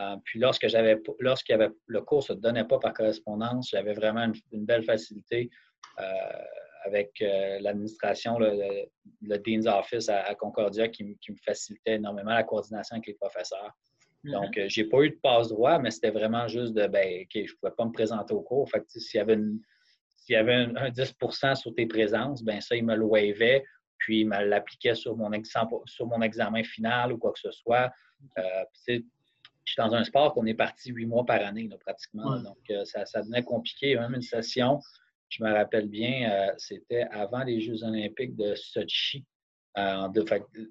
Euh, 0.00 0.16
puis 0.24 0.38
lorsque 0.38 0.68
j'avais, 0.68 1.00
lorsqu'il 1.20 1.54
avait, 1.54 1.70
le 1.86 2.00
cours 2.02 2.18
ne 2.18 2.24
se 2.24 2.32
donnait 2.34 2.64
pas 2.64 2.78
par 2.78 2.92
correspondance, 2.92 3.70
j'avais 3.70 3.94
vraiment 3.94 4.30
une, 4.52 4.64
belle 4.66 4.84
facilité 4.84 5.50
euh, 5.98 6.02
avec 6.84 7.12
euh, 7.22 7.58
l'administration, 7.60 8.38
le, 8.38 8.86
Dean's 9.22 9.66
Office 9.66 10.08
à, 10.08 10.34
Concordia 10.34 10.88
qui, 10.88 11.04
me 11.04 11.36
facilitait 11.44 11.94
énormément 11.94 12.34
la 12.34 12.44
coordination 12.44 12.96
avec 12.96 13.06
les 13.06 13.14
professeurs. 13.14 13.72
Mm-hmm. 14.24 14.32
Donc, 14.32 14.68
je 14.68 14.80
n'ai 14.80 14.88
pas 14.88 15.00
eu 15.02 15.10
de 15.10 15.18
passe-droit, 15.22 15.78
mais 15.78 15.90
c'était 15.90 16.10
vraiment 16.10 16.46
juste 16.46 16.74
de, 16.74 16.86
ben, 16.86 17.22
OK, 17.22 17.30
je 17.34 17.40
ne 17.40 17.56
pouvais 17.58 17.74
pas 17.76 17.84
me 17.86 17.92
présenter 17.92 18.34
au 18.34 18.42
cours. 18.42 18.68
Fait 18.70 18.82
s'il 18.88 19.18
y 19.18 19.20
avait, 19.20 19.38
s'il 20.16 20.34
y 20.34 20.36
avait 20.36 20.54
un, 20.54 20.90
10% 20.90 21.54
sur 21.54 21.74
tes 21.74 21.86
présences, 21.86 22.42
ben 22.42 22.60
ça, 22.60 22.76
il 22.76 22.84
me 22.84 22.94
le 22.94 23.04
waivait, 23.04 23.64
puis 23.96 24.20
il 24.20 24.28
me 24.28 24.44
l'appliquait 24.44 24.94
sur 24.94 25.16
mon, 25.16 25.30
sur 25.86 26.06
mon 26.06 26.20
examen 26.20 26.62
final 26.62 27.14
ou 27.14 27.18
quoi 27.18 27.32
que 27.32 27.40
ce 27.40 27.50
soit. 27.50 27.90
Euh, 28.38 28.64
suis 29.82 29.88
dans 29.88 29.94
un 29.94 30.04
sport 30.04 30.34
qu'on 30.34 30.46
est 30.46 30.54
parti 30.54 30.90
huit 30.90 31.06
mois 31.06 31.24
par 31.24 31.44
année, 31.44 31.68
pratiquement. 31.84 32.38
Donc, 32.40 32.58
euh, 32.70 32.84
ça, 32.84 33.04
devenait 33.20 33.42
compliqué. 33.42 33.96
Même 33.96 34.14
une 34.14 34.22
session, 34.22 34.80
je 35.28 35.42
me 35.44 35.52
rappelle 35.52 35.88
bien, 35.88 36.30
euh, 36.30 36.52
c'était 36.56 37.06
avant 37.10 37.44
les 37.44 37.60
Jeux 37.60 37.84
olympiques 37.84 38.36
de 38.36 38.54
Sochi, 38.54 39.24
euh, 39.78 40.08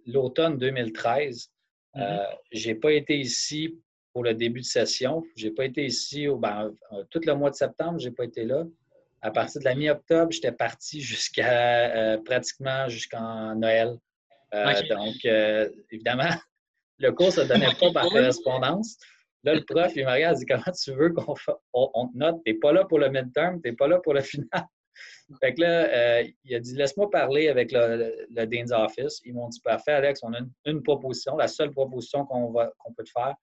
l'automne 0.05 0.57
2013. 0.57 1.51
Mm-hmm. 1.95 2.27
je 2.51 2.67
n'ai 2.67 2.75
pas 2.75 2.91
été 2.91 3.17
ici 3.17 3.79
pour 4.11 4.23
le 4.23 4.33
début 4.33 4.59
de 4.59 4.65
session. 4.65 5.23
Je 5.37 5.47
n'ai 5.47 5.53
pas 5.53 5.63
été 5.63 5.85
ici 5.85 6.27
au, 6.27 6.37
ben, 6.37 6.73
tout 7.09 7.21
le 7.25 7.33
mois 7.35 7.51
de 7.51 7.55
septembre, 7.55 7.99
je 7.99 8.09
n'ai 8.09 8.15
pas 8.15 8.25
été 8.25 8.43
là. 8.43 8.65
À 9.21 9.31
partir 9.31 9.61
de 9.61 9.65
la 9.65 9.75
mi-octobre, 9.75 10.31
j'étais 10.31 10.51
parti 10.51 10.99
jusqu'à 11.01 12.17
pratiquement 12.25 12.89
jusqu'en 12.89 13.55
Noël. 13.55 13.97
Donc, 14.51 15.25
évidemment, 15.89 16.31
le 16.97 17.11
cours 17.11 17.27
ne 17.27 17.31
se 17.31 17.41
donnait 17.41 17.73
pas 17.79 17.91
par 17.91 18.03
correspondance. 18.09 18.97
Là, 19.43 19.53
le 19.53 19.63
prof, 19.63 19.91
il 19.95 20.05
me 20.05 20.11
regarde, 20.11 20.37
il 20.37 20.39
dit 20.39 20.45
Comment 20.45 20.75
tu 20.75 20.91
veux 20.93 21.09
qu'on 21.13 21.35
on, 21.73 22.07
te 22.07 22.17
note? 22.17 22.41
Tu 22.45 22.51
n'es 22.51 22.59
pas 22.59 22.71
là 22.71 22.85
pour 22.85 22.99
le 22.99 23.09
midterm, 23.09 23.61
tu 23.61 23.69
n'es 23.69 23.75
pas 23.75 23.87
là 23.87 23.99
pour 23.99 24.13
le 24.13 24.21
final. 24.21 24.49
Fait 25.41 25.53
que 25.53 25.61
là, 25.61 25.85
euh, 25.85 26.27
il 26.43 26.55
a 26.55 26.59
dit 26.59 26.73
Laisse-moi 26.75 27.09
parler 27.09 27.49
avec 27.49 27.71
le, 27.71 28.45
Dean's 28.45 28.71
Office. 28.71 29.21
Ils 29.23 29.33
m'ont 29.33 29.49
dit 29.49 29.59
Parfait, 29.61 29.91
Alex, 29.91 30.21
on 30.23 30.33
a 30.33 30.39
une, 30.65 30.81
proposition. 30.81 31.35
La 31.37 31.47
seule 31.47 31.71
proposition 31.71 32.25
qu'on 32.25 32.51
qu'on 32.53 32.93
peut 32.93 33.03
te 33.03 33.11
faire, 33.11 33.35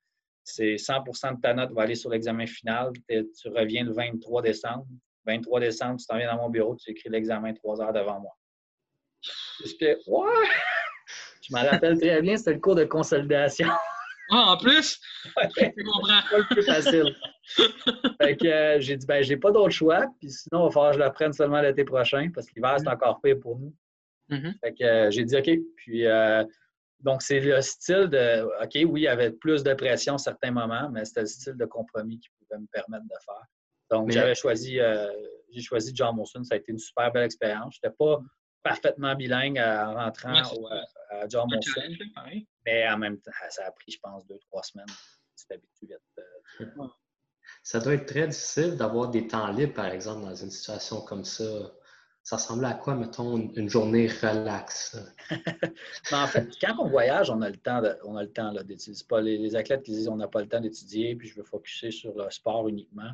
c'est 0.43 0.75
100% 0.75 1.37
de 1.37 1.41
ta 1.41 1.55
note 1.55 1.73
va 1.73 1.83
aller 1.83 1.95
sur 1.95 2.11
l'examen 2.11 2.47
final. 2.47 2.91
Tu 3.09 3.49
reviens 3.49 3.85
le 3.85 3.93
23 3.93 4.43
décembre. 4.43 4.87
23 5.27 5.61
décembre, 5.61 6.01
tu 6.01 6.07
t'en 6.07 6.19
viens 6.19 6.35
dans 6.35 6.43
mon 6.43 6.51
bureau, 6.51 6.75
tu 6.75 6.91
écris 6.91 7.09
l'examen 7.09 7.53
trois 7.55 7.81
heures 7.81 7.93
devant 7.93 8.19
moi. 8.19 8.37
J'étais 9.65 9.97
Ouais 10.09 10.27
je 11.43 11.55
m'en 11.55 11.63
rappelle 11.69 11.99
très 11.99 12.23
bien, 12.23 12.37
c'était 12.37 12.55
le 12.55 12.61
cours 12.61 12.75
de 12.75 12.85
consolidation. 12.85 13.69
Ah, 14.31 14.53
en 14.53 14.57
plus? 14.57 14.99
Ouais, 15.37 15.75
comprends. 15.85 16.23
pas 16.31 16.39
le 16.39 16.45
plus 16.47 16.63
facile. 16.63 17.15
fait 18.23 18.37
que 18.37 18.47
euh, 18.47 18.81
j'ai 18.81 18.97
dit, 18.97 19.07
ben, 19.07 19.23
j'ai 19.23 19.37
pas 19.37 19.51
d'autre 19.51 19.71
choix, 19.71 20.07
puis 20.21 20.31
sinon, 20.31 20.63
il 20.63 20.65
va 20.67 20.71
falloir 20.71 20.91
que 20.93 20.95
je 20.95 21.01
l'apprenne 21.01 21.33
seulement 21.33 21.61
l'été 21.61 21.85
prochain, 21.85 22.31
parce 22.35 22.47
que 22.47 22.55
l'hiver, 22.57 22.77
c'est 22.79 22.85
mm-hmm. 22.85 22.95
encore 22.95 23.21
pire 23.21 23.39
pour 23.41 23.59
nous. 23.59 23.75
Mm-hmm. 24.31 24.59
Fait 24.61 24.75
que 24.75 24.85
euh, 24.85 25.11
j'ai 25.11 25.25
dit, 25.25 25.37
OK. 25.37 25.51
Puis, 25.77 26.07
euh, 26.07 26.45
donc, 27.01 27.21
c'est 27.21 27.41
le 27.41 27.61
style 27.61 28.07
de, 28.07 28.43
OK, 28.63 28.91
oui, 28.91 29.01
il 29.01 29.05
y 29.05 29.09
avait 29.09 29.33
plus 29.33 29.63
de 29.63 29.75
pression 29.75 30.15
à 30.15 30.19
certains 30.19 30.53
moments, 30.53 30.89
mais 30.91 31.05
c'était 31.05 31.23
le 31.23 31.27
style 31.27 31.57
de 31.59 31.65
compromis 31.67 32.19
qui 32.19 32.29
pouvait 32.39 32.61
me 32.61 32.67
permettre 32.73 33.05
de 33.05 33.17
faire. 33.25 33.45
Donc, 33.91 34.11
j'avais 34.11 34.35
choisi, 34.35 34.79
j'ai 35.51 35.61
choisi 35.61 35.93
John 35.95 36.17
Molson. 36.17 36.43
Ça 36.45 36.55
a 36.55 36.59
été 36.59 36.73
une 36.73 36.79
super 36.79 37.13
belle 37.13 37.25
expérience. 37.25 37.75
Je 37.75 37.87
n'étais 37.87 37.95
pas 37.99 38.23
parfaitement 38.63 39.15
bilingue 39.15 39.59
en 39.59 39.95
rentrant 39.95 40.35
à, 41.11 41.29
John 41.29 41.49
Molson. 41.51 41.97
Mais 42.65 42.89
en 42.89 42.99
même 42.99 43.19
temps, 43.21 43.31
ça 43.51 43.67
a 43.67 43.71
pris, 43.71 43.93
je 43.93 43.99
pense, 44.01 44.27
deux, 44.27 44.39
trois 44.51 44.63
semaines. 44.63 44.87
Tu 45.37 45.47
t'habitues 45.47 45.87
vite. 45.87 46.77
Ça 47.63 47.81
doit 47.81 47.95
être 47.95 48.07
très 48.07 48.27
difficile 48.27 48.77
d'avoir 48.77 49.11
des 49.11 49.27
temps 49.27 49.51
libres, 49.53 49.75
par 49.75 49.87
exemple, 49.87 50.23
dans 50.23 50.35
une 50.35 50.51
situation 50.51 51.01
comme 51.03 51.25
ça. 51.25 51.45
Ça 52.25 52.37
ressemble 52.37 52.65
à 52.65 52.75
quoi, 52.75 52.95
mettons, 52.95 53.37
une 53.37 53.69
journée 53.69 54.07
relaxe? 54.07 54.97
en 56.13 56.27
fait, 56.29 56.49
quand 56.61 56.77
on 56.79 56.89
voyage, 56.89 57.31
on 57.31 57.43
a 57.43 57.51
le 57.51 57.57
temps, 57.57 57.83
on 58.05 58.17
a 58.17 58.23
le 58.23 58.33
temps 58.33 58.53
d'étudier. 58.53 59.05
pas 59.09 59.21
les, 59.21 59.57
athlètes 59.57 59.83
qui 59.83 59.91
disent 59.91 60.09
on 60.09 60.17
n'a 60.17 60.29
pas 60.29 60.41
le 60.41 60.49
temps 60.49 60.61
d'étudier, 60.61 61.17
puis 61.17 61.29
je 61.29 61.35
veux 61.35 61.43
focuser 61.43 61.91
sur 61.91 62.17
le 62.17 62.31
sport 62.31 62.69
uniquement. 62.69 63.11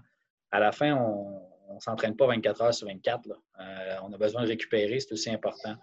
À 0.50 0.61
la 0.61 0.73
fin, 0.73 0.95
on 0.95 1.40
ne 1.75 1.81
s'entraîne 1.81 2.17
pas 2.17 2.27
24 2.27 2.63
heures 2.63 2.75
sur 2.75 2.89
24. 2.89 3.29
Euh, 3.29 3.97
on 4.03 4.13
a 4.13 4.19
besoin 4.19 4.43
de 4.43 4.49
récupérer, 4.49 5.01
c'est 5.01 5.13
aussi 5.13 5.31
important. 5.31 5.77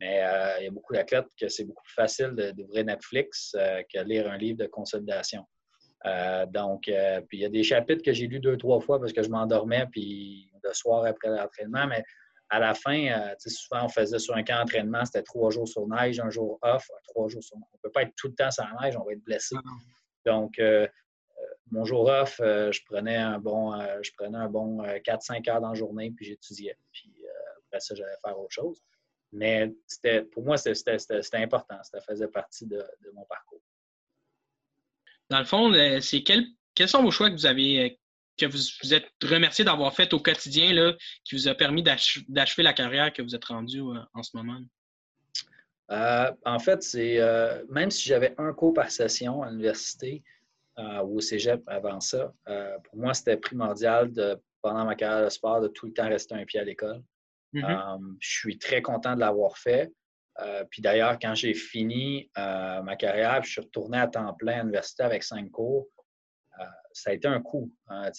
Mais 0.00 0.22
euh, 0.22 0.58
il 0.60 0.64
y 0.64 0.68
a 0.68 0.70
beaucoup 0.70 0.92
d'athlètes 0.92 1.26
que 1.38 1.48
c'est 1.48 1.64
beaucoup 1.64 1.82
plus 1.82 1.94
facile 1.94 2.30
d'ouvrir 2.56 2.84
Netflix 2.84 3.54
euh, 3.56 3.82
que 3.92 4.00
lire 4.04 4.30
un 4.30 4.36
livre 4.36 4.58
de 4.58 4.66
consolidation. 4.66 5.44
Euh, 6.06 6.46
donc, 6.46 6.82
puis 6.82 7.38
il 7.38 7.40
y 7.40 7.44
a 7.44 7.48
des 7.48 7.64
chapitres 7.64 8.02
que 8.04 8.12
j'ai 8.12 8.28
lus 8.28 8.38
deux, 8.38 8.56
trois 8.56 8.80
fois 8.80 9.00
parce 9.00 9.12
que 9.12 9.22
je 9.22 9.28
m'endormais, 9.28 9.86
puis 9.90 10.50
le 10.62 10.72
soir 10.72 11.04
après 11.04 11.28
l'entraînement, 11.28 11.88
mais 11.88 12.04
à 12.50 12.60
la 12.60 12.74
fin, 12.74 13.34
souvent 13.46 13.84
on 13.84 13.88
faisait 13.88 14.20
sur 14.20 14.36
un 14.36 14.44
camp 14.44 14.60
d'entraînement, 14.60 15.04
c'était 15.04 15.22
trois 15.22 15.50
jours 15.50 15.66
sur 15.66 15.86
neige, 15.88 16.20
un 16.20 16.30
jour 16.30 16.58
off, 16.62 16.86
trois 17.08 17.28
jours 17.28 17.42
sur 17.42 17.56
On 17.56 17.60
ne 17.60 17.80
peut 17.82 17.90
pas 17.90 18.02
être 18.02 18.14
tout 18.16 18.28
le 18.28 18.34
temps 18.34 18.50
sans 18.50 18.68
neige, 18.80 18.96
on 18.96 19.04
va 19.04 19.12
être 19.12 19.24
blessé. 19.24 19.56
Ah 19.58 19.70
donc, 20.24 20.60
mon 21.70 21.84
jour 21.84 22.06
off, 22.06 22.36
je 22.38 22.84
prenais 22.84 23.16
un 23.16 23.38
bon, 23.38 23.72
je 24.02 24.10
prenais 24.16 24.38
un 24.38 24.48
bon 24.48 24.82
4-5 24.82 25.50
heures 25.50 25.60
dans 25.60 25.70
la 25.70 25.74
journée, 25.74 26.10
puis 26.10 26.26
j'étudiais. 26.26 26.76
Puis 26.92 27.12
après 27.66 27.80
ça, 27.80 27.94
j'allais 27.94 28.16
faire 28.24 28.38
autre 28.38 28.52
chose. 28.52 28.82
Mais 29.32 29.72
pour 30.32 30.44
moi, 30.44 30.56
c'était 30.56 30.96
important. 31.34 31.78
Ça 31.82 32.00
faisait 32.00 32.28
partie 32.28 32.66
de 32.66 32.84
mon 33.14 33.24
parcours. 33.24 33.62
Dans 35.30 35.38
le 35.38 35.44
fond, 35.44 35.72
euh, 35.72 36.00
c'est 36.00 36.22
quels 36.22 36.88
sont 36.88 37.02
vos 37.02 37.10
choix 37.10 37.30
que 37.30 37.34
vous 37.34 37.46
avez 37.46 37.84
euh, 37.84 37.94
que 38.38 38.46
vous, 38.46 38.94
êtes 38.94 39.10
remercié 39.24 39.64
d'avoir 39.64 39.92
fait 39.92 40.12
au 40.14 40.20
quotidien 40.20 40.72
là, 40.72 40.94
qui 41.24 41.34
vous 41.34 41.48
a 41.48 41.54
permis 41.56 41.82
d'achever 41.82 42.62
la 42.62 42.72
carrière 42.72 43.12
que 43.12 43.20
vous 43.20 43.34
êtes 43.34 43.44
rendu 43.46 43.80
euh, 43.80 43.98
en 44.14 44.22
ce 44.22 44.36
moment? 44.36 44.60
en 45.90 46.58
fait, 46.58 46.82
c'est 46.82 47.18
même 47.70 47.90
si 47.90 48.06
j'avais 48.10 48.34
un 48.36 48.52
cours 48.52 48.74
par 48.74 48.90
session 48.90 49.42
à 49.42 49.50
l'université 49.50 50.22
ou 50.78 51.16
au 51.16 51.20
cégep 51.20 51.62
avant 51.66 52.00
ça, 52.00 52.32
pour 52.84 52.96
moi, 52.96 53.12
c'était 53.12 53.36
primordial 53.36 54.12
de, 54.12 54.40
pendant 54.62 54.84
ma 54.84 54.94
carrière 54.94 55.24
de 55.24 55.30
sport 55.30 55.60
de 55.60 55.68
tout 55.68 55.86
le 55.86 55.92
temps 55.92 56.08
rester 56.08 56.34
un 56.34 56.44
pied 56.44 56.60
à 56.60 56.64
l'école. 56.64 57.02
Mm-hmm. 57.54 58.16
je 58.20 58.30
suis 58.30 58.58
très 58.58 58.82
content 58.82 59.14
de 59.14 59.20
l'avoir 59.20 59.56
fait. 59.56 59.90
Euh, 60.40 60.64
puis 60.70 60.82
d'ailleurs, 60.82 61.18
quand 61.18 61.34
j'ai 61.34 61.54
fini 61.54 62.30
euh, 62.38 62.82
ma 62.82 62.96
carrière, 62.96 63.42
je 63.42 63.50
suis 63.50 63.60
retourné 63.60 63.98
à 63.98 64.06
temps 64.06 64.32
plein 64.34 64.60
à 64.60 64.62
l'université 64.62 65.02
avec 65.02 65.24
cinq 65.24 65.50
cours, 65.50 65.88
euh, 66.60 66.64
ça 66.92 67.10
a 67.10 67.12
été 67.14 67.26
un 67.26 67.40
coup. 67.40 67.72
Hein. 67.88 68.10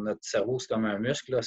notre 0.00 0.24
cerveau, 0.24 0.58
c'est 0.58 0.68
comme 0.68 0.86
un 0.86 0.98
muscle. 0.98 1.38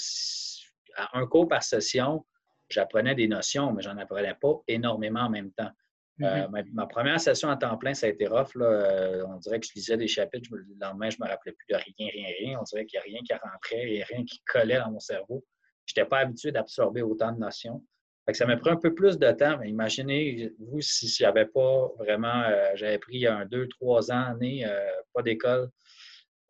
À 0.96 1.18
un 1.18 1.26
cours 1.26 1.48
par 1.48 1.64
session, 1.64 2.26
j'apprenais 2.70 3.16
des 3.16 3.28
notions, 3.28 3.72
mais 3.72 3.82
j'en 3.82 3.98
apprenais 3.98 4.36
pas 4.36 4.54
énormément 4.68 5.22
en 5.22 5.30
même 5.30 5.52
temps. 5.54 5.72
Mm-hmm. 6.20 6.74
ma, 6.74 6.86
première 6.86 7.20
session 7.20 7.50
à 7.50 7.58
temps 7.58 7.78
plein, 7.78 7.94
ça 7.94 8.06
a 8.06 8.10
été 8.10 8.28
rough. 8.28 8.50
on 8.56 9.38
dirait 9.38 9.60
que 9.60 9.66
je 9.68 9.74
lisais 9.76 9.98
des 9.98 10.08
chapitres, 10.08 10.50
le 10.52 10.66
lendemain, 10.80 11.10
je 11.10 11.18
ne 11.20 11.26
me 11.26 11.30
rappelais 11.30 11.54
plus 11.54 11.66
de 11.70 11.76
rien, 11.76 12.10
rien, 12.14 12.28
rien. 12.40 12.60
On 12.60 12.64
dirait 12.64 12.86
qu'il 12.86 13.00
n'y 13.00 13.02
a 13.02 13.04
rien 13.04 13.20
qui 13.24 13.34
rentrait, 13.34 13.94
et 13.94 14.04
rien 14.04 14.24
qui 14.26 14.42
collait 14.46 14.78
dans 14.78 14.92
mon 14.92 15.00
cerveau. 15.00 15.44
Je 15.86 15.94
n'étais 15.96 16.08
pas 16.08 16.20
habitué 16.20 16.52
d'absorber 16.52 17.02
autant 17.02 17.32
de 17.32 17.40
notions 17.40 17.84
ça 18.34 18.46
m'a 18.46 18.58
pris 18.58 18.70
un 18.70 18.78
peu 18.78 18.94
plus 18.94 19.18
de 19.18 19.32
temps, 19.32 19.58
mais 19.58 19.70
imaginez, 19.70 20.54
vous, 20.60 20.82
si 20.82 21.08
j'avais 21.08 21.46
pas 21.46 21.90
vraiment, 22.00 22.44
euh, 22.44 22.72
j'avais 22.76 23.00
pris 23.00 23.28
un, 23.28 23.46
deux, 23.46 23.68
trois 23.68 24.12
ans, 24.12 24.26
année, 24.32 24.66
euh, 24.66 24.90
pas 25.14 25.22
d'école, 25.22 25.70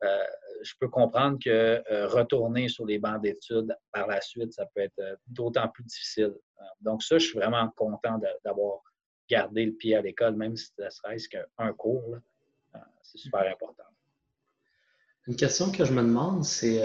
euh, 0.03 0.24
je 0.63 0.74
peux 0.80 0.89
comprendre 0.89 1.39
que 1.44 1.82
retourner 2.08 2.68
sur 2.68 2.86
les 2.86 3.00
bancs 3.00 3.22
d'études 3.22 3.75
par 3.91 4.08
la 4.08 4.22
suite, 4.22 4.53
ça 4.53 4.65
peut 4.75 4.82
être 4.82 5.18
d'autant 5.27 5.68
plus 5.70 5.84
difficile. 5.84 6.34
donc 6.82 7.01
ça, 7.01 7.18
je 7.18 7.25
suis 7.25 7.39
vraiment 7.39 7.68
content 7.75 8.20
d'avoir 8.44 8.82
gardé 9.32 9.66
le 9.66 9.72
pied 9.72 9.96
à 9.96 10.02
l'école, 10.02 10.36
même 10.36 10.58
si 10.58 10.68
ce 10.78 10.90
serait 10.90 11.18
qu'un 11.18 11.74
cours. 11.74 12.18
C'est 13.02 13.18
super 13.18 13.50
important. 13.52 13.84
Une 15.28 15.36
question 15.36 15.72
que 15.72 15.86
je 15.86 15.94
me 15.94 16.02
demande, 16.02 16.44
c'est 16.44 16.82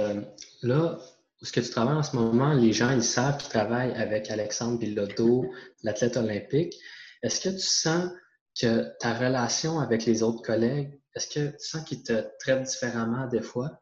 là, 0.62 0.99
ce 1.43 1.53
que 1.53 1.61
tu 1.61 1.71
travailles 1.71 1.97
en 1.97 2.03
ce 2.03 2.17
moment, 2.17 2.53
les 2.55 2.73
gens, 2.73 2.91
ils 2.91 3.03
savent 3.03 3.38
qu'ils 3.38 3.50
travaillent 3.50 3.95
avec 3.95 4.31
Alexandre 4.31 4.79
Bilodeau, 4.79 5.47
l'athlète 5.83 6.17
olympique. 6.17 6.75
Est-ce 7.23 7.41
que 7.41 7.55
tu 7.55 7.67
sens 7.67 8.11
que 8.59 8.97
ta 8.99 9.15
relation 9.15 9.81
avec 9.81 10.07
les 10.07 10.23
autres 10.23 10.43
collègues, 10.43 10.99
est-ce 11.15 11.29
que 11.29 11.50
tu 11.57 11.65
sens 11.65 11.85
qu'ils 11.85 12.03
te 12.03 12.26
traitent 12.38 12.62
différemment 12.62 13.26
des 13.26 13.43
fois? 13.43 13.81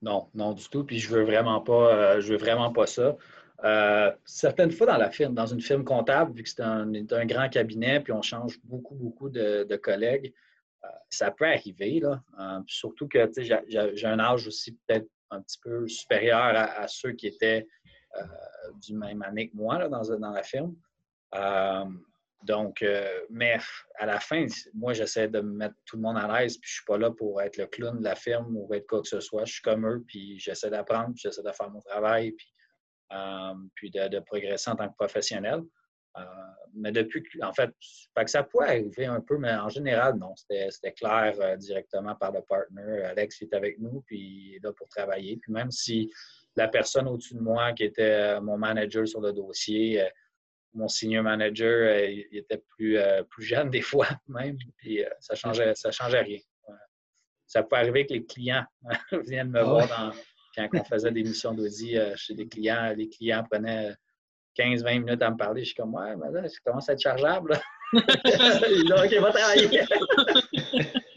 Non, 0.00 0.28
non 0.34 0.52
du 0.52 0.68
tout. 0.68 0.84
Puis 0.84 0.98
je 0.98 1.08
veux 1.08 1.24
vraiment 1.24 1.60
pas, 1.60 1.94
euh, 1.94 2.20
je 2.20 2.32
veux 2.32 2.38
vraiment 2.38 2.72
pas 2.72 2.86
ça. 2.86 3.16
Euh, 3.64 4.12
certaines 4.24 4.70
fois 4.70 4.86
dans 4.86 4.96
la 4.96 5.10
firme, 5.10 5.34
dans 5.34 5.46
une 5.46 5.60
firme 5.60 5.84
comptable, 5.84 6.32
vu 6.32 6.42
que 6.42 6.48
c'est 6.48 6.62
un, 6.62 6.86
grand 7.26 7.48
cabinet, 7.48 8.00
puis 8.00 8.12
on 8.12 8.22
change 8.22 8.60
beaucoup, 8.62 8.94
beaucoup 8.94 9.28
de, 9.28 9.76
collègues, 9.76 10.32
euh, 10.84 10.88
ça 11.10 11.30
peut 11.30 11.46
arriver. 11.46 12.00
Là. 12.00 12.22
surtout 12.66 13.08
que 13.08 13.30
j'ai 13.66 14.06
un 14.06 14.20
âge 14.20 14.46
aussi 14.46 14.72
peut-être 14.86 15.08
un 15.30 15.42
petit 15.42 15.58
peu 15.62 15.88
supérieur 15.88 16.52
à, 16.54 16.86
ceux 16.88 17.12
qui 17.12 17.26
étaient 17.26 17.66
euh, 18.16 18.22
du 18.80 18.94
même 18.94 19.22
année 19.22 19.50
que 19.50 19.56
moi 19.56 19.88
dans, 19.88 20.32
la 20.32 20.42
firme. 20.42 20.74
Euh, 21.34 21.84
donc, 22.44 22.82
euh, 22.82 23.20
mais 23.30 23.58
à 23.96 24.06
la 24.06 24.20
fin, 24.20 24.46
moi, 24.72 24.92
j'essaie 24.92 25.28
de 25.28 25.40
mettre 25.40 25.74
tout 25.84 25.96
le 25.96 26.02
monde 26.02 26.16
à 26.16 26.40
l'aise, 26.40 26.56
puis 26.56 26.68
je 26.68 26.74
suis 26.76 26.84
pas 26.84 26.96
là 26.96 27.10
pour 27.10 27.42
être 27.42 27.56
le 27.56 27.66
clown 27.66 27.98
de 27.98 28.04
la 28.04 28.14
firme 28.14 28.56
ou 28.56 28.72
être 28.74 28.86
quoi 28.86 29.02
que 29.02 29.08
ce 29.08 29.20
soit. 29.20 29.44
Je 29.44 29.54
suis 29.54 29.62
comme 29.62 29.86
eux, 29.86 30.04
puis 30.06 30.38
j'essaie 30.38 30.70
d'apprendre, 30.70 31.14
j'essaie 31.16 31.42
de 31.42 31.52
faire 31.52 31.70
mon 31.70 31.80
travail, 31.80 32.34
puis 33.74 33.90
de, 33.90 34.20
progresser 34.20 34.70
en 34.70 34.76
tant 34.76 34.88
que 34.88 34.94
professionnel. 34.96 35.62
mais 36.74 36.92
depuis, 36.92 37.22
en 37.42 37.52
fait, 37.52 37.70
que 38.24 38.30
ça 38.30 38.42
pourrait 38.42 38.68
arriver 38.68 39.06
un 39.06 39.20
peu, 39.20 39.38
mais 39.38 39.52
en 39.52 39.68
général, 39.68 40.16
non. 40.16 40.34
C'était 40.36 40.92
clair 40.92 41.34
euh, 41.40 41.56
directement 41.56 42.14
par 42.14 42.32
le 42.32 42.42
partner. 42.42 43.04
Alex 43.04 43.42
est 43.42 43.54
avec 43.54 43.78
nous, 43.78 44.02
puis 44.06 44.18
il 44.18 44.56
est 44.56 44.64
là 44.64 44.72
pour 44.72 44.88
travailler. 44.88 45.36
Puis 45.36 45.52
même 45.52 45.70
si 45.70 46.10
la 46.56 46.68
personne 46.68 47.06
au-dessus 47.08 47.34
de 47.34 47.40
moi, 47.40 47.72
qui 47.72 47.84
était 47.84 48.36
euh, 48.36 48.40
mon 48.40 48.58
manager 48.58 49.06
sur 49.06 49.20
le 49.20 49.32
dossier, 49.32 50.02
euh, 50.02 50.08
mon 50.74 50.88
senior 50.88 51.22
manager, 51.22 51.98
il 52.08 52.36
était 52.36 52.62
plus, 52.76 52.98
plus 53.30 53.42
jeune 53.42 53.70
des 53.70 53.80
fois 53.80 54.06
même, 54.28 54.58
puis 54.76 55.02
ça 55.18 55.32
ne 55.32 55.38
changeait, 55.38 55.74
ça 55.74 55.90
changeait 55.90 56.20
rien. 56.20 56.38
Ça 57.46 57.62
peut 57.62 57.76
arriver 57.76 58.06
que 58.06 58.12
les 58.12 58.26
clients 58.26 58.66
viennent 59.26 59.50
me 59.50 59.60
ah 59.60 59.64
voir 59.64 60.14
quand 60.66 60.80
on 60.80 60.84
faisait 60.84 61.12
des 61.12 61.22
missions 61.22 61.54
d'audit 61.54 61.98
chez 62.16 62.34
des 62.34 62.48
clients. 62.48 62.92
Les 62.96 63.08
clients 63.08 63.44
prenaient 63.48 63.94
15-20 64.58 65.00
minutes 65.00 65.22
à 65.22 65.30
me 65.30 65.36
parler. 65.36 65.62
Je 65.62 65.66
suis 65.66 65.74
comme, 65.74 65.94
ouais, 65.94 66.16
mais 66.16 66.30
là, 66.32 66.48
ça 66.48 66.58
commence 66.64 66.88
à 66.88 66.94
être 66.94 67.00
chargeable. 67.00 67.58
il 67.92 68.84
dit, 68.84 68.92
OK, 68.92 69.22
va 69.22 69.32
travailler. 69.32 69.80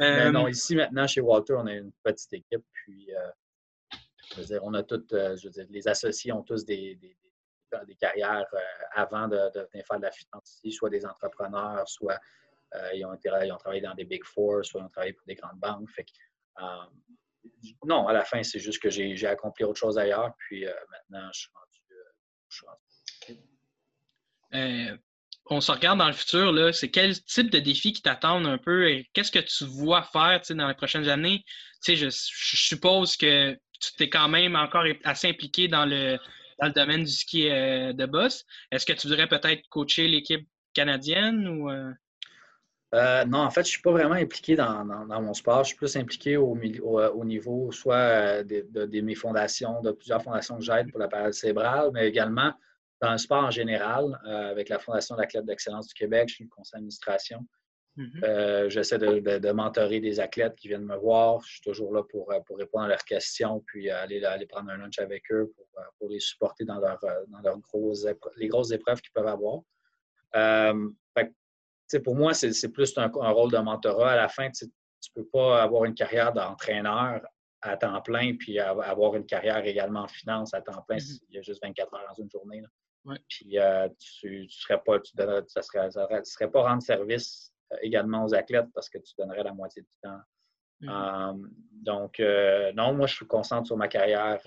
Euh, 0.00 0.30
non, 0.30 0.46
ici, 0.46 0.76
maintenant, 0.76 1.04
chez 1.08 1.20
Walter, 1.20 1.54
on 1.58 1.66
a 1.66 1.74
une 1.74 1.90
petite 2.04 2.32
équipe. 2.32 2.64
Puis, 2.72 3.12
euh, 3.12 3.98
je 4.30 4.40
veux 4.40 4.46
dire, 4.46 4.60
on 4.62 4.72
a 4.74 4.84
toutes, 4.84 5.12
euh, 5.12 5.36
je 5.36 5.48
veux 5.48 5.50
dire, 5.50 5.66
les 5.68 5.88
associés 5.88 6.30
ont 6.30 6.44
tous 6.44 6.64
des, 6.64 6.94
des, 6.94 7.16
des, 7.86 7.94
carrières 7.96 8.46
avant 8.92 9.26
de, 9.26 9.36
de, 9.36 9.66
venir 9.72 9.84
faire 9.84 9.98
de 9.98 10.04
la 10.04 10.12
finance 10.12 10.60
ici, 10.62 10.70
soit 10.70 10.90
des 10.90 11.04
entrepreneurs, 11.04 11.88
soit 11.88 12.20
ils, 12.94 13.04
ont 13.04 13.14
été, 13.14 13.30
ils 13.44 13.50
ont 13.50 13.56
travaillé 13.56 13.80
dans 13.80 13.94
des 13.94 14.04
Big 14.04 14.24
Four, 14.24 14.64
soit 14.64 14.80
ils 14.80 14.84
ont 14.84 14.90
travaillé 14.90 15.12
pour 15.12 15.26
des 15.26 15.34
grandes 15.34 15.58
banques. 15.58 15.90
Fait 15.90 16.04
que, 16.04 16.10
non, 17.84 18.06
à 18.06 18.12
la 18.12 18.24
fin, 18.24 18.42
c'est 18.42 18.58
juste 18.58 18.82
que 18.82 18.90
j'ai 18.90 19.26
accompli 19.26 19.64
autre 19.64 19.78
chose 19.78 19.98
ailleurs. 19.98 20.32
Puis 20.38 20.64
maintenant, 20.90 21.28
je 21.32 21.40
suis 21.40 21.48
euh, 24.54 24.96
on 25.50 25.60
se 25.60 25.72
regarde 25.72 25.98
dans 25.98 26.06
le 26.06 26.12
futur, 26.12 26.74
c'est 26.74 26.90
quel 26.90 27.18
type 27.22 27.50
de 27.50 27.58
défis 27.58 27.92
qui 27.92 28.02
t'attendent 28.02 28.46
un 28.46 28.58
peu 28.58 28.88
et 28.90 29.08
qu'est-ce 29.12 29.32
que 29.32 29.38
tu 29.38 29.64
vois 29.64 30.02
faire 30.02 30.40
dans 30.50 30.68
les 30.68 30.74
prochaines 30.74 31.08
années? 31.08 31.44
Je, 31.86 31.94
je, 31.94 32.10
suppose 32.10 33.16
que 33.16 33.54
tu 33.80 33.92
t'es 33.96 34.10
quand 34.10 34.28
même 34.28 34.56
encore 34.56 34.84
assez 35.04 35.28
impliqué 35.28 35.68
dans 35.68 35.86
le, 35.86 36.18
domaine 36.74 37.04
du 37.04 37.10
ski 37.10 37.48
euh, 37.48 37.92
de 37.92 38.04
boss. 38.04 38.44
Est-ce 38.70 38.84
que 38.84 38.92
tu 38.92 39.08
voudrais 39.08 39.28
peut-être 39.28 39.62
coacher 39.68 40.08
l'équipe 40.08 40.46
canadienne 40.74 41.48
ou. 41.48 41.70
Euh? 42.94 43.24
non, 43.26 43.40
en 43.40 43.50
fait, 43.50 43.62
je 43.62 43.68
ne 43.68 43.72
suis 43.72 43.82
pas 43.82 43.92
vraiment 43.92 44.14
impliqué 44.14 44.56
dans, 44.56 44.84
mon 44.84 45.34
sport. 45.34 45.64
Je 45.64 45.68
suis 45.68 45.76
plus 45.76 45.96
impliqué 45.96 46.36
au, 46.36 46.56
au, 46.56 47.24
niveau 47.24 47.70
soit 47.70 48.42
de, 48.44 49.00
mes 49.00 49.14
fondations, 49.14 49.82
de 49.82 49.92
plusieurs 49.92 50.22
fondations 50.22 50.56
que 50.56 50.64
j'aide 50.64 50.90
pour 50.90 50.98
la 50.98 51.08
parole 51.08 51.34
cérébrale, 51.34 51.90
mais 51.92 52.08
également 52.08 52.52
dans 53.00 53.12
le 53.12 53.18
sport 53.18 53.44
en 53.44 53.50
général, 53.50 54.18
euh, 54.26 54.50
avec 54.50 54.68
la 54.68 54.78
Fondation 54.78 55.14
de 55.14 55.20
la 55.20 55.26
Club 55.26 55.46
d'excellence 55.46 55.86
du 55.86 55.94
Québec, 55.94 56.28
je 56.30 56.36
suis 56.36 56.44
le 56.44 56.50
conseil 56.50 56.78
d'administration. 56.78 57.46
Mm-hmm. 57.96 58.68
J'essaie 58.70 58.98
de, 58.98 59.52
mentorer 59.52 60.00
des 60.00 60.18
athlètes 60.20 60.54
qui 60.56 60.68
viennent 60.68 60.84
me 60.84 60.96
voir. 60.96 61.40
Je 61.42 61.54
suis 61.54 61.60
toujours 61.60 61.92
là 61.92 62.02
pour, 62.04 62.32
pour 62.46 62.56
répondre 62.56 62.84
à 62.84 62.88
leurs 62.88 63.04
questions, 63.04 63.62
puis 63.66 63.90
aller, 63.90 64.24
aller 64.24 64.46
prendre 64.46 64.70
un 64.70 64.78
lunch 64.78 64.98
avec 64.98 65.24
eux 65.30 65.52
pour, 65.54 65.66
pour 65.98 66.08
les 66.08 66.20
supporter 66.20 66.64
dans, 66.64 66.78
leur, 66.80 66.98
dans 67.28 67.40
leurs 67.40 67.58
grosses 67.58 68.06
les 68.36 68.48
grosses 68.48 68.70
épreuves 68.70 69.00
qu'ils 69.00 69.12
peuvent 69.12 69.26
avoir. 69.26 69.62
Pour 72.04 72.16
moi, 72.16 72.34
c'est 72.34 72.68
plus 72.72 72.96
un, 72.98 73.04
un, 73.04 73.30
rôle 73.30 73.50
de 73.50 73.58
mentorat. 73.58 74.12
À 74.12 74.16
la 74.16 74.28
fin, 74.28 74.50
tu 74.50 74.66
ne 74.66 74.70
peux 75.14 75.28
pas 75.28 75.62
avoir 75.62 75.84
une 75.84 75.94
carrière 75.94 76.32
d'entraîneur 76.32 77.20
à 77.62 77.76
temps 77.76 78.00
plein, 78.02 78.36
puis 78.36 78.58
avoir 78.58 79.16
une 79.16 79.26
carrière 79.26 79.64
également 79.64 80.02
en 80.02 80.08
finance 80.08 80.54
à 80.54 80.60
temps 80.60 80.82
plein. 80.86 80.96
Mm-hmm. 80.96 81.22
Il 81.30 81.36
y 81.36 81.38
a 81.38 81.42
juste 81.42 81.62
24 81.62 81.94
heures 81.94 82.04
dans 82.08 82.22
une 82.22 82.30
journée. 82.30 82.62
Puis 83.28 83.58
euh, 83.58 83.88
tu 83.98 84.42
ne 84.42 84.48
serais 84.48 84.80
pas, 84.84 85.00
tu 85.00 85.12
ça 85.46 85.62
serait, 85.62 85.90
serait 86.24 86.50
pas 86.50 86.62
rendre 86.62 86.82
service 86.82 87.52
euh, 87.72 87.76
également 87.80 88.24
aux 88.24 88.34
athlètes 88.34 88.68
parce 88.74 88.90
que 88.90 88.98
tu 88.98 89.14
donnerais 89.18 89.42
la 89.42 89.52
moitié 89.52 89.82
du 89.82 89.88
temps. 90.02 90.20
Mm-hmm. 90.82 90.90
Euh, 90.90 91.48
donc, 91.72 92.18
non, 92.76 92.94
moi, 92.94 93.06
je 93.06 93.14
suis 93.14 93.26
concentre 93.26 93.66
sur 93.66 93.76
ma 93.76 93.88
carrière 93.88 94.40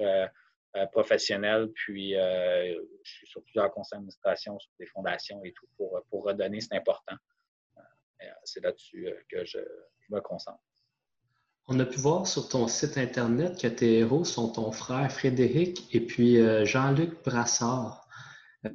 professionnelle, 0.91 1.69
puis 1.73 2.13
je 2.13 2.79
suis 3.03 3.27
sur 3.27 3.43
plusieurs 3.43 3.71
conseils 3.71 3.97
d'administration, 3.97 4.57
sur 4.59 4.71
des 4.79 4.85
fondations 4.87 5.43
et 5.43 5.51
tout 5.53 5.67
pour, 5.77 6.01
pour 6.09 6.23
redonner, 6.23 6.61
c'est 6.61 6.75
important. 6.75 7.15
c'est 8.43 8.63
là-dessus 8.63 9.07
que 9.29 9.43
je 9.45 9.59
me 10.09 10.19
concentre. 10.21 10.61
On 11.67 11.79
a 11.79 11.85
pu 11.85 11.99
voir 11.99 12.27
sur 12.27 12.49
ton 12.49 12.67
site 12.67 12.97
Internet 12.97 13.61
que 13.61 13.67
tes 13.67 13.99
héros 13.99 14.25
sont 14.25 14.51
ton 14.51 14.71
frère 14.71 15.11
Frédéric 15.11 15.87
et 15.95 16.01
puis 16.01 16.39
euh, 16.39 16.65
Jean-Luc 16.65 17.23
Brassard. 17.23 18.07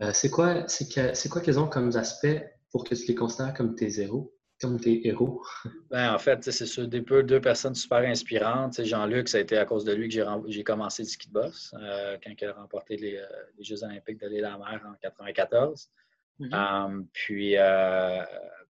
Euh, 0.03 0.13
c'est 0.15 0.31
quoi, 0.31 0.67
c'est 0.69 1.29
quoi 1.29 1.41
qu'ils 1.41 1.59
ont 1.59 1.69
comme 1.69 1.95
aspects 1.97 2.41
pour 2.71 2.85
que 2.85 2.95
tu 2.95 3.07
les 3.07 3.15
considères 3.15 3.55
comme 3.55 3.75
tes 3.75 4.01
héros? 4.01 4.36
Comme 4.61 4.81
tes 4.81 5.07
héros? 5.07 5.43
Ben, 5.91 6.15
en 6.15 6.19
fait, 6.19 6.51
c'est 6.51 6.67
sûr, 6.67 6.89
des 6.89 7.03
peu, 7.03 7.23
deux 7.23 7.41
personnes 7.41 7.75
super 7.75 7.99
inspirantes. 7.99 8.83
Jean-Luc, 8.83 9.29
ça 9.29 9.39
a 9.39 9.41
été 9.43 9.57
à 9.59 9.65
cause 9.65 9.85
de 9.85 9.93
lui 9.93 10.09
que 10.09 10.23
j'ai 10.49 10.65
commencé 10.65 11.03
le 11.03 11.09
ski 11.09 11.29
de 11.29 11.33
boss 11.35 11.75
euh, 11.79 12.17
quand 12.23 12.33
il 12.41 12.45
a 12.47 12.53
remporté 12.55 12.97
les, 12.97 13.21
Jeux 13.61 13.85
olympiques 13.85 14.21
de 14.21 14.29
l'île 14.29 14.45
à 14.45 14.53
la 14.53 14.59
mer 14.59 14.81
en 14.85 14.93
1994. 14.93 15.91
Mm-hmm. 16.39 17.07
puis 17.13 17.57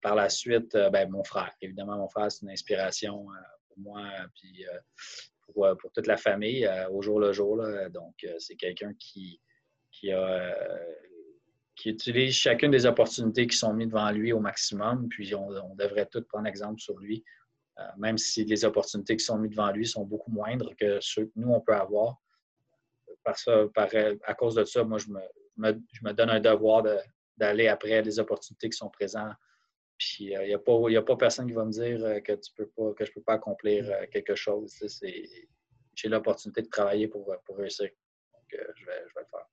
par 0.03 0.15
la 0.15 0.29
suite, 0.29 0.77
ben, 0.93 1.09
mon 1.09 1.25
frère. 1.25 1.53
Évidemment, 1.61 1.97
mon 1.97 2.09
frère, 2.09 2.31
c'est 2.31 2.43
une 2.43 2.51
inspiration 2.51 3.27
moi, 3.77 4.05
puis 4.35 4.67
euh, 4.67 4.79
pour, 5.47 5.67
euh, 5.67 5.75
pour, 5.75 5.93
toute 5.93 6.07
la 6.07 6.17
famille 6.17 6.67
euh, 6.67 6.89
au 6.91 7.03
jour 7.03 7.21
le 7.21 7.33
jour. 7.33 7.63
Donc, 7.91 8.27
c'est 8.39 8.57
quelqu'un 8.57 8.93
qui, 8.99 9.41
qui, 9.91 10.11
qui 11.77 11.91
utilise 11.91 12.35
chacune 12.35 12.71
des 12.71 12.87
opportunités 12.87 13.47
qui 13.47 13.57
sont 13.57 13.73
mises 13.75 13.89
devant 13.89 14.11
lui 14.11 14.33
au 14.33 14.41
maximum. 14.41 15.09
Puis, 15.09 15.35
on, 15.35 15.75
devrait 15.75 16.07
tous 16.07 16.23
prendre 16.23 16.47
exemple 16.47 16.81
sur 16.81 16.99
lui, 16.99 17.23
même 17.99 18.17
si 18.17 18.45
les 18.45 18.65
opportunités 18.65 19.17
qui 19.17 19.25
sont 19.25 19.39
mises 19.39 19.51
devant 19.51 19.71
lui 19.71 19.87
sont 19.87 20.05
beaucoup 20.05 20.31
moindres 20.31 20.75
que 20.77 20.99
ceux 21.01 21.27
que 21.27 21.33
nous, 21.37 21.53
on 21.53 21.61
peut 21.61 21.75
avoir. 21.75 22.17
Par 23.25 23.39
ça, 23.39 23.67
à 24.25 24.35
cause 24.35 24.55
de 24.55 24.65
ça, 24.65 24.85
moi, 24.85 24.99
je 24.99 25.09
me, 25.11 26.13
donne 26.13 26.31
un 26.31 26.41
devoir 26.41 26.83
d'aller 27.37 27.69
après 27.69 28.03
les 28.03 28.19
opportunités 28.19 28.71
qui 28.71 28.77
sont 28.77 28.91
présentes 28.91 29.37
puis 29.99 30.27
il 30.27 30.37
euh, 30.37 30.47
n'y 30.47 30.97
a, 30.97 31.03
pas, 31.03 31.17
personne 31.17 31.47
qui 31.47 31.55
va 31.55 31.65
me 31.65 31.71
dire 31.71 32.05
euh, 32.05 32.21
que, 32.21 32.33
je 32.33 32.63
ne 32.63 33.15
peux 33.15 33.23
pas 33.23 33.35
accomplir 33.35 33.91
euh, 33.91 34.07
quelque 34.13 34.35
chose. 34.35 34.75
J'ai 35.95 36.09
l'opportunité 36.09 36.63
de 36.63 36.69
travailler 36.69 37.09
pour, 37.09 37.35
réussir. 37.57 37.89
Donc, 38.35 38.61
je 38.77 38.85
vais 38.85 39.03
le 39.03 39.25
faire. 39.31 39.47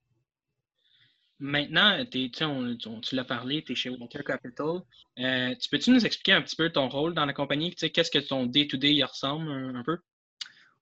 Maintenant, 1.45 2.05
tu 2.05 3.15
l'as 3.15 3.25
parlé, 3.25 3.63
tu 3.63 3.73
es 3.73 3.75
chez 3.75 3.89
Walker 3.89 4.23
Capital. 4.25 4.79
tu 5.17 5.69
peux-tu 5.69 5.91
nous 5.91 6.05
expliquer 6.05 6.31
un 6.31 6.41
petit 6.41 6.55
peu 6.55 6.69
ton 6.69 6.87
rôle 6.87 7.13
dans 7.13 7.25
la 7.25 7.33
compagnie? 7.33 7.75
Qu'est-ce 7.75 8.09
que 8.09 8.19
ton 8.19 8.45
day-to-day 8.45 9.03
ressemble 9.03 9.51
un 9.51 9.83
peu? 9.83 9.97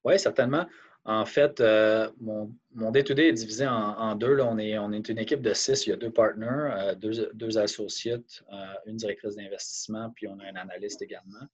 Oui, 0.04 0.18
certainement. 0.20 0.66
En 1.04 1.26
fait, 1.26 1.60
euh, 1.60 2.08
mon, 2.20 2.54
mon 2.74 2.92
day-to-day 2.92 3.30
est 3.30 3.32
divisé 3.32 3.66
en, 3.66 4.14
deux. 4.14 4.38
On, 4.40 4.56
est, 4.56 4.78
on 4.78 4.92
est 4.92 5.08
une 5.08 5.18
équipe 5.18 5.42
de 5.42 5.52
six. 5.52 5.84
Il 5.86 5.90
y 5.90 5.92
a 5.94 5.96
deux 5.96 6.12
partners, 6.12 6.46
euh, 6.46 6.94
deux, 6.94 7.28
deux 7.34 7.58
associates, 7.58 8.44
euh, 8.52 8.56
une 8.86 8.96
directrice 8.96 9.34
d'investissement, 9.34 10.12
puis 10.14 10.28
on 10.28 10.38
a 10.38 10.44
un 10.44 10.54
analyste 10.54 11.02
également. 11.02 11.48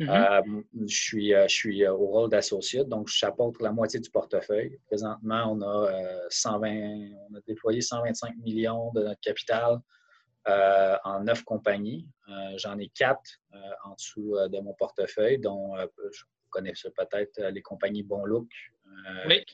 Mm-hmm. 0.00 0.64
je, 0.86 0.96
suis, 0.96 1.30
je 1.30 1.48
suis 1.48 1.86
au 1.86 1.98
rôle 1.98 2.30
d'associate, 2.30 2.88
donc 2.88 3.08
je 3.08 3.14
chapeaute 3.14 3.60
la 3.60 3.70
moitié 3.70 4.00
du 4.00 4.10
portefeuille. 4.10 4.78
Présentement, 4.86 5.52
on 5.52 5.60
a, 5.60 5.90
120, 6.30 7.10
on 7.30 7.34
a 7.36 7.40
déployé 7.46 7.80
125 7.80 8.36
millions 8.38 8.90
de 8.92 9.02
notre 9.02 9.20
capital 9.20 9.78
en 10.46 11.22
neuf 11.22 11.44
compagnies. 11.44 12.08
J'en 12.56 12.78
ai 12.78 12.88
quatre 12.88 13.30
en 13.84 13.94
dessous 13.94 14.36
de 14.48 14.60
mon 14.60 14.72
portefeuille, 14.74 15.38
dont 15.38 15.76
je 15.76 16.24
connais 16.48 16.72
peut-être 16.72 17.42
les 17.50 17.62
compagnies 17.62 18.02
Bon 18.02 18.24
Look, 18.24 18.48
oui. 19.26 19.44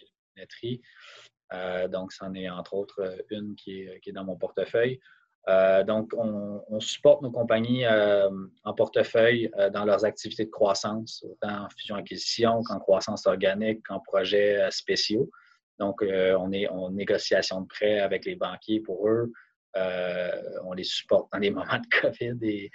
Euh, 1.52 1.88
donc, 1.88 2.12
c'en 2.12 2.34
est 2.34 2.48
entre 2.48 2.74
autres 2.74 3.00
euh, 3.00 3.16
une 3.30 3.54
qui 3.54 3.82
est, 3.82 4.12
dans 4.12 4.24
mon 4.24 4.36
portefeuille. 4.36 5.00
Euh, 5.48 5.84
donc, 5.84 6.12
on, 6.16 6.80
supporte 6.80 7.22
nos 7.22 7.30
compagnies 7.30 7.86
en 7.86 8.74
portefeuille 8.74 9.50
dans 9.72 9.84
leurs 9.84 10.04
activités 10.04 10.44
de 10.44 10.50
croissance, 10.50 11.24
autant 11.24 11.64
en 11.64 11.68
fusion-acquisition 11.70 12.62
qu'en 12.64 12.78
croissance 12.78 13.26
organique, 13.26 13.82
qu'en 13.86 14.00
projets 14.00 14.70
spéciaux. 14.70 15.30
Donc, 15.78 16.02
on 16.02 16.52
est 16.52 16.68
en 16.68 16.90
négociation 16.90 17.62
de 17.62 17.66
prêts 17.66 17.98
avec 18.00 18.24
les 18.26 18.36
banquiers 18.36 18.80
pour 18.80 19.08
eux. 19.08 19.32
on 20.64 20.72
les 20.74 20.84
supporte 20.84 21.32
dans 21.32 21.38
les 21.38 21.50
moments 21.58 21.78
de 21.78 22.00
COVID 22.00 22.38
et, 22.42 22.70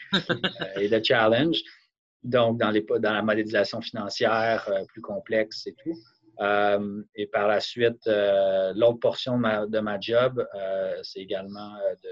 de 0.89 1.03
challenge. 1.03 1.60
Donc, 2.23 2.60
dans, 2.60 2.71
les, 2.71 2.86
la 3.01 3.21
modélisation 3.21 3.81
financière 3.81 4.67
plus 4.88 5.01
complexe 5.01 5.67
et 5.67 5.75
tout. 5.84 5.95
Euh, 6.41 7.03
et 7.15 7.27
par 7.27 7.47
la 7.47 7.60
suite, 7.60 8.07
euh, 8.07 8.73
l'autre 8.75 8.99
portion 8.99 9.38
de 9.38 9.79
ma, 9.79 9.99
job, 9.99 10.45
euh, 10.55 10.99
c'est 11.03 11.19
également 11.19 11.75
de, 12.03 12.10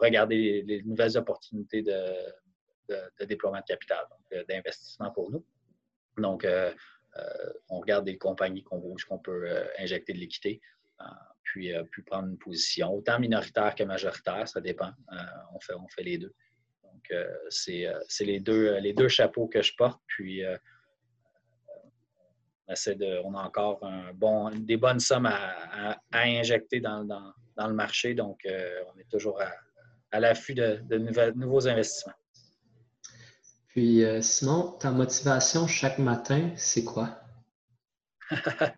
regarder 0.00 0.62
les, 0.62 0.82
nouvelles 0.82 1.16
opportunités 1.16 1.82
de, 1.82 3.24
déploiement 3.24 3.60
de 3.60 3.64
capital, 3.64 4.04
d'investissement 4.48 5.10
pour 5.10 5.30
nous. 5.30 5.44
Donc, 6.18 6.46
on 7.68 7.80
regarde 7.80 8.04
des 8.04 8.18
compagnies 8.18 8.62
qu'on 8.62 8.96
qu'on 9.08 9.18
peut 9.18 9.48
injecter 9.78 10.12
de 10.12 10.18
l'équité, 10.18 10.60
puis, 11.42 11.72
prendre 12.06 12.28
une 12.28 12.38
position, 12.38 12.92
autant 12.92 13.18
minoritaire 13.18 13.74
que 13.74 13.84
majoritaire, 13.84 14.46
ça 14.48 14.60
dépend. 14.60 14.92
on, 15.54 15.60
fait, 15.60 15.74
on 15.74 15.88
fait 15.88 16.02
les 16.02 16.18
deux. 16.18 16.34
Donc, 16.82 17.12
c'est 17.48 17.86
les 18.20 18.40
deux, 18.40 18.78
les 18.78 18.92
deux 18.92 19.08
chapeaux 19.08 19.48
que 19.48 19.62
je 19.62 19.74
porte. 19.76 20.00
Puis, 20.06 20.42
on 23.24 23.34
a 23.34 23.42
encore 23.42 23.80
des 24.54 24.76
bonnes 24.76 25.00
sommes 25.00 25.26
à, 25.26 26.00
injecter 26.12 26.80
dans, 26.80 27.06
le 27.56 27.72
marché. 27.72 28.14
Donc, 28.14 28.40
euh, 28.46 28.82
on 28.94 28.98
est 28.98 29.08
toujours 29.10 29.40
à, 30.12 30.20
l'affût 30.20 30.54
de, 30.54 30.82
nouveaux 31.34 31.66
investissements. 31.68 32.14
Puis, 33.68 34.04
euh, 34.04 34.20
sinon, 34.20 34.72
ta 34.80 34.90
motivation 34.90 35.66
chaque 35.66 35.98
matin, 35.98 36.50
c'est 36.56 36.84
quoi? 36.84 37.20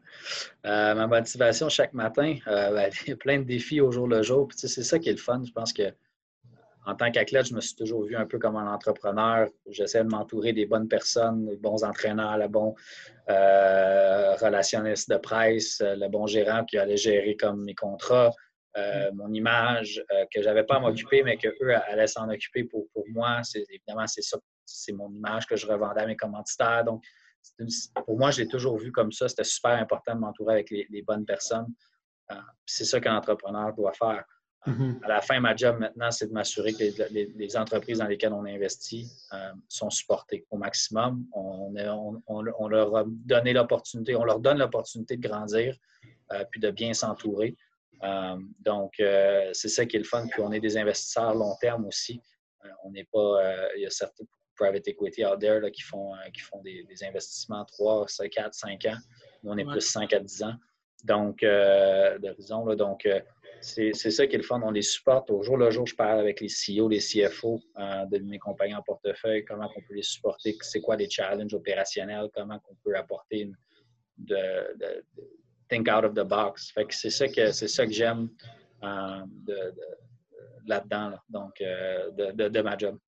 Euh, 0.64 0.94
ma 0.94 1.09
motivation 1.09 1.68
chaque 1.68 1.92
matin, 1.92 2.37
ben, 2.46 2.90
il 3.07 3.09
y 3.09 3.12
a 3.12 3.16
plein 3.16 3.40
de 3.40 3.42
défis 3.42 3.81
au 3.81 3.90
jour 3.90 4.07
le 4.07 4.22
jour. 4.22 4.48
c'est 4.55 4.68
ça 4.68 5.00
qui 5.00 5.09
est 5.09 5.12
le 5.12 5.18
fun. 5.18 5.42
Je 5.44 5.50
pense 5.50 5.72
que 5.72 5.92
en 6.85 6.97
tant 6.97 7.11
qu'athlète, 7.11 7.47
je 7.47 7.55
me 7.55 7.61
suis 7.61 7.77
toujours 7.77 8.05
vu 8.05 8.16
un 8.16 8.27
peu 8.27 8.38
comme 8.38 8.57
un 8.57 8.73
entrepreneur. 8.73 9.49
J'essaie 9.68 10.03
de 10.03 10.09
m'entourer 10.09 10.53
des 10.53 10.66
bonnes 10.66 10.88
personnes, 10.88 11.47
des 11.47 11.57
bons 11.57 11.85
entraîneurs, 11.85 12.38
le 12.38 12.49
bon 12.49 12.75
euh, 13.31 14.35
relationniste 14.37 15.09
de 15.11 15.16
presse, 15.16 15.81
le 15.81 16.09
bon 16.09 16.27
gérant 16.27 16.64
qui 16.64 16.79
allait 16.79 16.97
gérer 16.97 17.37
comme 17.37 17.64
mes 17.64 17.75
contrats, 17.75 18.33
euh, 18.77 19.12
mon 19.14 19.33
image, 19.33 20.05
euh, 20.11 20.25
que 20.33 20.42
je 20.42 20.49
n'avais 20.49 20.64
pas 20.64 20.77
à 20.77 20.81
m'occuper, 20.81 21.23
mais 21.23 21.37
qu'eux 21.37 21.75
allaient 21.87 22.09
s'en 22.09 22.29
occuper 22.29 22.64
pour, 22.64 22.88
pour 22.92 23.05
moi. 23.11 23.42
Évidemment, 23.55 24.09
c'est 24.09 24.23
ça, 24.23 24.38
c'est 24.64 24.92
mon 24.92 25.12
image 25.12 25.47
que 25.47 25.55
je 25.55 25.66
revendais 25.66 26.01
à 26.01 26.07
mes 26.07 26.16
commanditaires. 26.16 26.85
Donc, 26.85 27.05
pour 28.07 28.18
moi, 28.18 28.33
je 28.33 28.40
l'ai 28.42 28.49
toujours 28.49 28.77
vu 28.77 28.90
comme 28.90 29.12
ça. 29.12 29.29
C'était 29.29 29.45
super 29.45 29.73
important 29.73 30.16
de 30.16 30.21
m'entourer 30.21 30.55
avec 30.55 30.71
les, 30.71 30.87
les 30.90 31.03
bonnes 31.03 31.27
personnes. 31.27 31.73
c'est 32.66 32.85
ça 32.85 32.99
qu'un 32.99 33.14
entrepreneur 33.14 33.73
doit 33.73 33.92
faire. 33.92 34.25
Mm-hmm. 34.66 35.05
À 35.05 35.09
la 35.09 35.20
fin, 35.20 35.40
ma 35.40 35.57
job 35.57 35.79
maintenant, 35.81 36.11
c'est 36.12 36.29
de 36.29 36.33
m'assurer 36.33 36.72
que 36.72 36.85
les, 37.11 37.57
entreprises 37.57 37.98
dans 37.98 38.07
lesquelles 38.07 38.33
on 38.33 38.44
investit 38.44 39.11
euh, 39.33 39.51
sont 39.68 39.90
supportées 39.90 40.46
au 40.51 40.57
maximum. 40.57 41.27
On, 41.33 41.72
leur 41.72 42.96
a 42.96 43.05
donné 43.07 43.53
l'opportunité, 43.53 44.14
on 44.14 44.25
leur 44.25 44.38
donne 44.38 44.59
l'opportunité 44.59 45.16
de 45.16 45.29
grandir 45.29 45.77
euh, 46.33 46.44
puis 46.51 46.61
de 46.61 46.70
bien 46.70 46.92
s'entourer. 46.94 47.57
Euh, 48.05 48.37
donc, 48.61 48.94
c'est 48.98 49.68
ça 49.68 49.85
qui 49.85 49.96
est 49.96 50.01
le 50.01 50.05
fun. 50.05 50.27
Puis 50.29 50.40
on 50.40 50.53
est 50.53 50.61
des 50.61 50.77
investisseurs 50.77 51.35
long 51.35 51.57
terme 51.61 51.85
aussi. 51.87 52.20
on 52.85 52.92
n'est 52.92 53.09
pas. 53.12 53.72
il 53.77 53.83
y 53.83 53.87
a 53.87 53.90
certains 53.90 54.25
private 54.55 54.87
equity 54.87 55.25
out 55.25 55.40
there 55.40 55.68
qui 55.72 55.83
font, 55.83 56.12
qui 56.33 56.40
font 56.40 56.61
des, 56.62 56.87
investissements 57.03 57.64
3, 57.64 58.07
5, 58.07 58.31
4, 58.31 58.55
5 58.55 58.85
ans. 58.87 58.96
Nous, 59.42 59.51
on 59.51 59.57
est 59.57 59.64
plus 59.64 59.81
5 59.81 60.12
à 60.12 60.20
10 60.20 60.42
ans. 60.44 60.55
Donc, 61.05 61.40
d'horizon. 61.40 62.77
Donc, 62.77 63.09
c'est 63.62 63.92
ça 63.92 64.27
qui 64.27 64.35
est 64.35 64.38
le. 64.38 64.53
On 64.53 64.70
les 64.70 64.83
supporte. 64.83 65.31
Au 65.31 65.42
jour 65.42 65.57
le 65.57 65.70
jour, 65.70 65.87
je 65.87 65.94
parle 65.94 66.18
avec 66.18 66.40
les 66.40 66.48
CEO, 66.48 66.88
les 66.88 66.98
CFO 66.98 67.61
euh, 67.79 68.05
de 68.07 68.18
mes 68.18 68.38
compagnies 68.38 68.75
en 68.75 68.83
portefeuille, 68.83 69.44
comment 69.44 69.70
on 69.75 69.81
peut 69.81 69.94
les 69.94 70.03
supporter, 70.03 70.57
c'est 70.61 70.81
quoi 70.81 70.96
les 70.96 71.09
challenges 71.09 71.55
opérationnels, 71.55 72.29
comment 72.35 72.61
on 72.68 72.75
peut 72.85 72.96
apporter 72.96 73.40
une, 73.40 73.57
de, 74.18 75.05
think 75.68 75.88
out 75.88 76.05
of 76.05 76.14
the 76.14 76.27
box? 76.27 76.72
c'est 76.90 77.11
ça 77.11 77.29
que 77.29 77.53
c'est 77.53 77.68
ça 77.68 77.87
que 77.87 77.92
j'aime 77.92 78.29
euh, 78.83 79.25
là-dedans, 80.66 81.12
donc 81.29 81.61
euh, 81.61 82.11
de, 82.11 82.61
ma 82.61 82.77
job. 82.77 82.98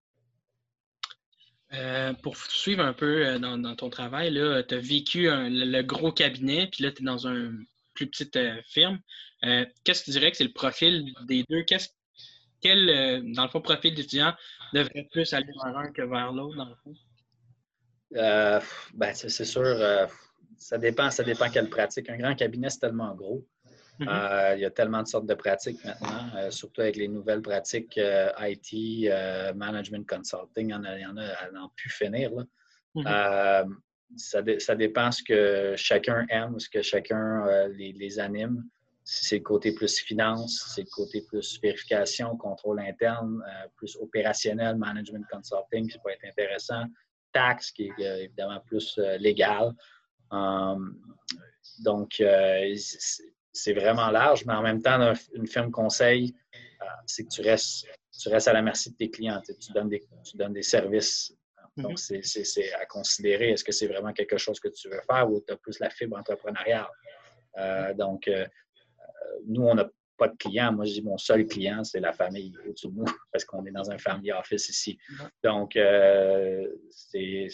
pour 2.23 2.37
suivre 2.37 2.85
un 2.85 2.93
peu 2.93 3.39
dans, 3.39 3.75
ton 3.75 3.91
travail, 3.91 4.33
tu 4.69 4.75
as 4.75 4.79
vécu 4.79 5.29
le, 5.29 5.83
gros 5.83 6.13
cabinet, 6.13 6.69
puis 6.71 6.85
là, 6.85 6.93
tu 6.93 7.03
es 7.03 7.05
dans 7.05 7.27
une 7.27 7.67
plus 7.95 8.07
petite 8.07 8.39
firme. 8.67 8.99
Euh, 9.45 9.65
qu'est-ce 9.85 10.01
que 10.01 10.05
tu 10.07 10.11
dirais 10.13 10.31
que 10.31 10.37
c'est 10.37 10.45
le 10.45 10.53
profil 10.53 11.13
des 11.27 11.45
deux? 11.49 11.65
quel, 12.61 12.89
euh, 12.89 13.21
dans 13.35 13.43
le 13.43 13.49
fond, 13.49 13.61
profil 13.61 13.95
d'étudiant 13.95 14.35
devrait 14.73 15.07
plus 15.13 15.33
aller 15.35 15.53
vers 15.65 15.77
un 15.77 15.93
que 15.93 16.03
vers 16.03 16.33
l'autre, 16.33 16.57
dans 16.57 16.69
le 16.69 16.75
fond? 16.83 16.95
Euh, 18.17 18.61
ben, 18.95 19.13
c'est 19.15 19.45
sûr, 19.45 19.77
ça 20.57 20.79
dépend, 20.79 21.11
ça 21.11 21.25
dépend 21.25 21.51
quelle 21.51 21.69
pratique. 21.69 22.09
Un 22.09 22.17
grand 22.17 22.35
cabinet, 22.35 22.71
c'est 22.71 22.81
tellement 22.81 23.15
gros. 23.15 23.47
Mm-hmm. 24.01 24.57
il 24.57 24.61
y 24.61 24.65
a 24.65 24.71
tellement 24.73 25.05
de 25.05 25.07
sortes 25.07 25.27
de 25.27 25.35
pratiques 25.35 25.85
maintenant, 25.85 26.51
surtout 26.51 26.81
avec 26.81 26.97
les 26.97 27.07
nouvelles 27.07 27.43
pratiques 27.43 27.97
IT, 27.97 29.09
management 29.55 30.05
consulting, 30.09 30.69
il 30.69 30.71
y 30.71 30.75
en 30.75 30.83
a, 30.83 30.99
il 30.99 31.03
y 31.03 31.07
en 31.07 31.17
a 31.17 31.27
à 31.27 31.51
n'en 31.53 31.69
plus 31.77 31.91
finir. 31.91 32.33
Mm-hmm. 32.97 33.73
Ça, 34.17 34.43
dépend 34.43 35.11
ce 35.11 35.23
que 35.23 35.75
chacun 35.77 36.27
aime, 36.29 36.59
ce 36.59 36.69
que 36.69 36.83
chacun 36.83 37.69
les, 37.69 37.93
les, 37.93 38.19
anime 38.19 38.65
c'est 39.05 39.39
le 39.39 39.43
côté 39.43 39.73
plus 39.73 39.99
finance, 39.99 40.73
c'est 40.75 40.83
le 40.83 40.91
côté 40.91 41.21
plus 41.23 41.61
vérification, 41.61 42.37
contrôle 42.37 42.81
interne, 42.81 43.45
euh, 43.47 43.69
plus 43.77 43.97
opérationnel, 43.97 44.77
management 44.77 45.25
consulting, 45.31 45.89
qui 45.89 45.99
peut 45.99 46.11
être 46.11 46.25
intéressant, 46.25 46.85
taxe, 47.33 47.71
qui 47.71 47.89
est 47.89 48.07
euh, 48.07 48.25
évidemment 48.25 48.61
plus 48.61 48.99
euh, 48.99 49.19
légal. 49.19 49.75
Um, 50.31 50.99
donc, 51.81 52.23
c'est 53.53 53.73
vraiment 53.73 54.11
large, 54.11 54.45
mais 54.47 54.55
en 54.55 54.63
même 54.63 54.81
temps, 54.81 55.13
une 55.35 55.47
firme 55.47 55.71
conseil, 55.71 56.35
c'est 57.07 57.25
que 57.25 57.31
tu 57.31 57.41
restes, 57.41 57.87
à 58.49 58.53
la 58.53 58.63
merci 58.63 58.93
de 58.93 58.97
tes 58.97 59.11
clients. 59.11 59.41
Tu 59.45 59.55
tu 59.59 60.37
donnes 60.37 60.53
des 60.53 60.63
services. 60.63 61.35
Donc, 61.77 61.99
mm-hmm. 61.99 62.45
c'est 62.45 62.73
à 62.75 62.87
considérer. 62.87 63.51
Est-ce 63.51 63.65
que 63.65 63.73
c'est 63.73 63.89
vraiment 63.89 64.13
quelque 64.13 64.39
chose 64.39 64.61
que 64.61 64.69
tu 64.69 64.89
veux 64.89 65.01
faire 65.11 65.29
ou 65.31 65.41
tu 65.47 65.53
as 65.53 65.57
plus 65.57 65.79
la 65.81 65.91
fibre 65.91 66.17
entrepreneuriale? 66.17 66.89
donc, 67.97 68.29
nous, 69.47 69.63
on 69.63 69.75
n'a 69.75 69.89
pas 70.17 70.29
de 70.29 70.37
clients. 70.37 70.73
Moi, 70.73 70.85
je 70.85 70.93
dis 70.93 71.03
mon 71.03 71.19
seul 71.19 71.47
client, 71.47 71.85
c'est 71.85 72.01
la 72.01 72.13
famille 72.13 72.55
au-dessus 72.67 72.89
de 72.89 72.95
nous, 72.95 73.05
parce 73.33 73.45
qu'on 73.45 73.65
est 73.67 73.71
dans 73.71 73.91
un 73.91 73.99
family 73.99 74.33
office 74.33 74.69
ici. 74.69 74.99
Donc, 75.43 75.77
euh, 75.77 76.67
c'est, 76.91 77.49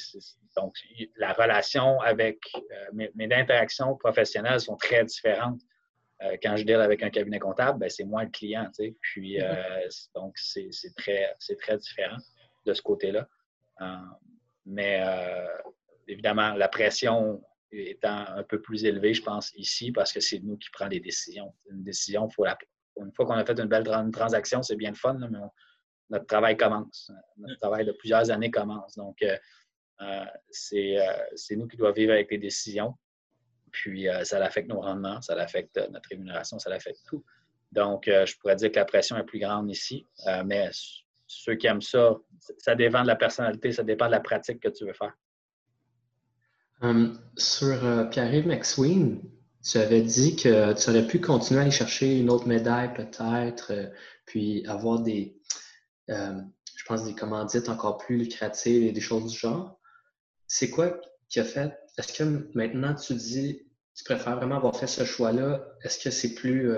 donc 0.57 0.75
la 1.17 1.33
relation 1.33 2.01
avec 2.01 2.39
euh, 2.57 3.07
mes, 3.15 3.33
interactions 3.33 3.97
professionnelles 3.97 4.61
sont 4.61 4.77
très 4.77 5.05
différentes. 5.05 5.61
Euh, 6.23 6.37
quand 6.43 6.57
je 6.57 6.65
deal 6.65 6.77
avec 6.77 7.03
un 7.03 7.11
cabinet 7.11 7.39
comptable, 7.39 7.79
ben, 7.79 7.89
c'est 7.89 8.05
moi 8.05 8.25
le 8.25 8.31
client. 8.31 8.67
Tu 8.77 8.85
sais. 8.85 8.97
Puis, 9.01 9.39
donc, 10.15 10.37
c'est, 10.37 10.71
très, 10.97 11.35
c'est 11.39 11.57
très 11.57 11.79
différent 11.79 12.19
de 12.67 12.75
ce 12.75 12.83
côté-là. 12.83 13.27
Mais 14.67 15.05
évidemment, 16.07 16.55
la 16.55 16.69
pression 16.69 17.43
étant 17.73 18.27
un 18.29 18.43
peu 18.43 18.61
plus 18.61 18.85
élevé, 18.85 19.15
je 19.15 19.23
pense, 19.23 19.53
ici, 19.55 19.93
parce 19.93 20.13
que 20.13 20.21
c'est 20.21 20.41
nous 20.41 20.57
qui 20.57 20.69
prenons 20.71 20.91
les 20.91 21.01
décisions. 21.01 21.55
Une 21.71 21.83
décision, 21.85 22.29
faut 22.29 22.45
une 22.97 23.13
fois 23.13 23.27
qu'on 23.27 23.35
a 23.35 23.45
fait 23.45 23.59
une 23.59 23.69
belle 23.69 23.85
transaction, 24.13 24.63
c'est 24.63 24.77
bien 24.77 24.91
le 24.91 24.97
fun, 24.97 25.15
mais 25.15 25.39
notre 26.11 26.27
travail 26.27 26.57
commence. 26.57 27.11
Notre 27.37 27.61
travail 27.61 27.85
de 27.85 27.93
plusieurs 27.93 28.31
années 28.31 28.51
commence. 28.51 28.97
Donc, 28.97 29.23
euh, 29.23 29.37
euh, 30.03 30.25
euh, 30.25 31.17
c'est 31.35 31.57
nous 31.57 31.67
qui 31.67 31.77
devons 31.77 31.93
vivre 31.93 32.13
avec 32.13 32.31
les 32.31 32.39
décisions. 32.39 32.95
Puis, 33.71 34.09
ça 34.25 34.45
affecte 34.45 34.69
nos 34.69 34.81
rendements, 34.81 35.23
ça 35.23 35.35
affecte 35.35 35.77
notre 35.91 36.09
rémunération, 36.09 36.59
ça 36.59 36.73
affecte 36.73 37.01
tout. 37.07 37.25
Donc, 37.71 38.07
je 38.07 38.37
pourrais 38.39 38.57
dire 38.57 38.73
que 38.73 38.77
la 38.77 38.85
pression 38.85 39.17
est 39.17 39.23
plus 39.23 39.39
grande 39.39 39.71
ici, 39.71 40.09
mais 40.45 40.69
ceux 41.31 41.55
qui 41.55 41.69
aiment 41.69 41.81
ça, 41.81 42.17
ça 42.59 42.75
dépend 42.75 43.03
de 43.03 43.07
la 43.07 43.15
personnalité, 43.15 43.73
ça 43.73 43.85
dépend 43.85 44.07
de 44.07 44.11
la 44.11 44.21
pratique 44.21 44.61
que 44.61 44.69
tu 44.69 44.85
veux 44.85 44.93
faire. 44.93 45.17
Hum, 46.83 47.21
sur 47.37 47.85
euh, 47.85 48.05
Pierre-Yves 48.05 48.49
McSween, 48.49 49.23
tu 49.63 49.79
avais 49.79 50.03
dit 50.03 50.35
que 50.35 50.73
tu 50.73 50.91
aurais 50.91 51.07
pu 51.07 51.21
continuer 51.21 51.61
à 51.61 51.63
aller 51.63 51.71
chercher 51.71 52.19
une 52.19 52.31
autre 52.31 52.49
médaille 52.49 52.93
peut-être, 52.95 53.73
euh, 53.73 53.87
puis 54.27 54.67
avoir 54.67 55.01
des, 55.01 55.39
euh, 56.09 56.41
je 56.75 56.85
pense, 56.85 57.05
des 57.05 57.15
commandites 57.15 57.69
encore 57.69 57.99
plus 57.99 58.17
lucratives 58.17 58.83
et 58.83 58.93
des 58.93 59.01
choses 59.01 59.31
du 59.31 59.39
genre. 59.39 59.79
C'est 60.49 60.71
quoi 60.71 61.01
qui 61.29 61.39
a 61.39 61.45
fait? 61.45 61.79
Est-ce 61.97 62.13
que 62.13 62.49
maintenant 62.55 62.95
tu 62.95 63.15
dis, 63.15 63.63
tu 63.95 64.03
préfères 64.03 64.37
vraiment 64.37 64.57
avoir 64.57 64.75
fait 64.75 64.89
ce 64.89 65.05
choix-là? 65.05 65.65
Est-ce 65.83 66.03
que 66.03 66.11
c'est 66.11 66.35
plus 66.35 66.73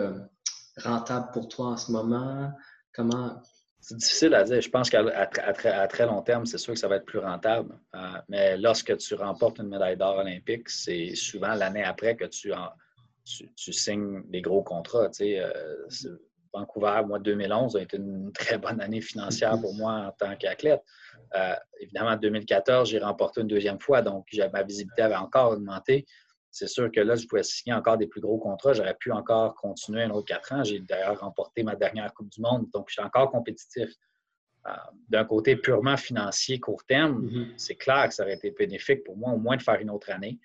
rentable 0.77 1.29
pour 1.33 1.49
toi 1.49 1.69
en 1.69 1.77
ce 1.77 1.93
moment? 1.93 2.53
Comment, 2.93 3.41
c'est 3.83 3.97
difficile 3.97 4.35
à 4.35 4.45
dire. 4.45 4.61
Je 4.61 4.71
pense 4.71 4.89
qu'à 4.89 5.87
très, 5.89 6.07
long 6.07 6.23
terme, 6.23 6.47
c'est 6.47 6.57
sûr 6.57 6.73
que 6.73 6.79
ça 6.79 6.87
va 6.87 6.97
être 6.97 7.05
plus 7.05 7.19
rentable. 7.19 7.75
Euh, 7.97 7.99
mais 8.29 8.57
lorsque 8.57 8.97
tu 8.97 9.15
remportes 9.15 9.59
une 9.59 9.69
médaille 9.69 9.97
d'or 9.97 10.19
olympique, 10.19 10.69
c'est 10.69 11.17
souvent 11.17 11.55
l'année 11.55 11.83
après 11.83 12.15
que 12.15 12.25
tu, 12.27 12.53
signes 13.73 14.23
des 14.29 14.41
gros 14.41 14.63
contrats. 14.63 15.11
Euh, 15.21 15.53
Vancouver, 16.55 17.03
moi, 17.07 17.19
2011 17.19 17.77
a 17.77 17.83
été 17.83 17.97
une 17.97 18.31
très 18.35 18.57
bonne 18.57 18.81
année 18.81 19.01
financière 19.01 19.61
pour 19.61 19.75
moi 19.75 19.95
en 19.95 20.13
tant 20.13 20.37
qu'athlète. 20.37 20.83
Euh, 21.35 21.55
évidemment, 21.81 22.11
en 22.11 22.17
2014, 22.17 22.89
j'ai 22.89 23.01
remporté 23.01 23.41
une 23.41 23.49
deuxième 23.49 23.81
fois, 23.81 24.01
donc 24.01 24.29
ma 24.53 24.63
visibilité 24.63 25.03
avait 25.03 25.17
encore 25.17 25.53
augmenté 25.53 26.07
c'est 26.53 26.67
sûr 26.67 26.93
que 26.93 27.01
là, 27.01 27.17
je 27.17 27.27
pouvais 27.27 27.43
signer 27.43 27.75
encore 27.75 27.97
des 27.97 28.07
plus 28.07 28.21
gros 28.21 28.39
contrats. 28.39 28.75
J'aurais 28.75 28.95
pu 28.95 29.11
encore 29.11 29.55
continuer 29.55 30.03
un 30.03 30.11
autre 30.11 30.27
quatre 30.27 30.53
ans. 30.53 30.63
J'ai 30.63 30.81
d'ailleurs 30.81 31.19
remporté 31.19 31.63
ma 31.63 31.75
dernière 31.75 32.13
Coupe 32.13 32.29
du 32.29 32.43
Monde, 32.43 32.69
donc 32.75 32.89
je 32.89 32.93
suis 32.93 33.03
encore 33.03 33.31
compétitif. 33.31 33.89
Euh, 34.67 34.71
d'un 35.09 35.25
côté 35.25 35.57
purement 35.57 35.97
financier, 35.97 36.61
court 36.61 36.85
terme, 36.85 37.27
mm-hmm. 37.27 37.55
c'est 37.57 37.75
clair 37.75 38.07
que 38.07 38.15
ça 38.15 38.23
aurait 38.23 38.35
été 38.35 38.51
bénéfique 38.53 39.03
pour 39.03 39.17
moi 39.17 39.33
au 39.33 39.39
moins 39.39 39.57
de 39.57 39.63
faire 39.63 39.81
une 39.81 39.91
autre 39.91 40.11
année 40.11 40.39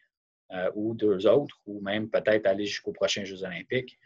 euh, 0.53 0.71
ou 0.75 0.95
deux 0.95 1.27
autres, 1.27 1.57
ou 1.67 1.81
même 1.81 2.09
peut-être 2.09 2.47
aller 2.47 2.65
jusqu'aux 2.65 2.93
prochains 2.93 3.25
Jeux 3.25 3.43
olympiques. 3.43 3.99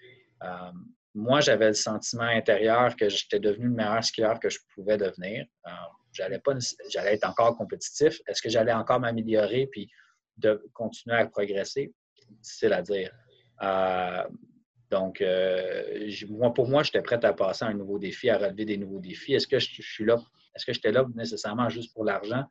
Euh, 0.44 0.72
moi, 1.14 1.40
j'avais 1.40 1.68
le 1.68 1.74
sentiment 1.74 2.24
intérieur 2.24 2.96
que 2.96 3.10
j'étais 3.10 3.40
devenu 3.40 3.68
le 3.68 3.76
meilleur 3.76 4.04
skieur 4.04 4.40
que 4.40 4.50
je 4.50 4.58
pouvais 4.74 4.98
devenir. 4.98 5.46
j'allais, 6.12 6.40
pas, 6.40 6.56
j'allais 6.90 7.14
être 7.14 7.30
encore 7.30 7.56
compétitif. 7.58 8.20
Est-ce 8.28 8.42
que 8.42 8.50
j'allais 8.50 8.74
encore 8.74 9.00
m'améliorer 9.00 9.68
puis 9.72 9.90
de 10.42 10.64
continuer 10.74 11.16
à 11.16 11.26
progresser, 11.28 11.94
difficile 12.30 12.74
à 12.74 12.82
dire. 12.82 13.12
Euh, 13.62 14.24
donc, 14.90 15.22
euh, 15.22 16.10
moi, 16.30 16.54
pour 16.54 16.68
moi, 16.68 16.84
j'étais 16.84 17.02
prêt 17.02 17.24
à 17.24 17.34
passer 17.34 17.64
à 17.64 17.70
un 17.70 17.74
nouveau 17.74 17.98
défi, 17.98 18.30
à 18.30 18.38
relever 18.38 18.66
des 18.66 18.78
nouveaux 18.78 19.00
défis. 19.00 19.34
Est-ce 19.34 19.48
que 19.48 19.60
je, 19.60 19.82
suis 19.82 20.06
là? 20.06 20.18
Est-ce 20.56 20.66
que 20.66 20.74
j'étais 20.74 20.92
là 20.92 21.06
nécessairement 21.16 21.70
juste 21.70 21.94
pour 21.94 22.04
l'argent? 22.04 22.44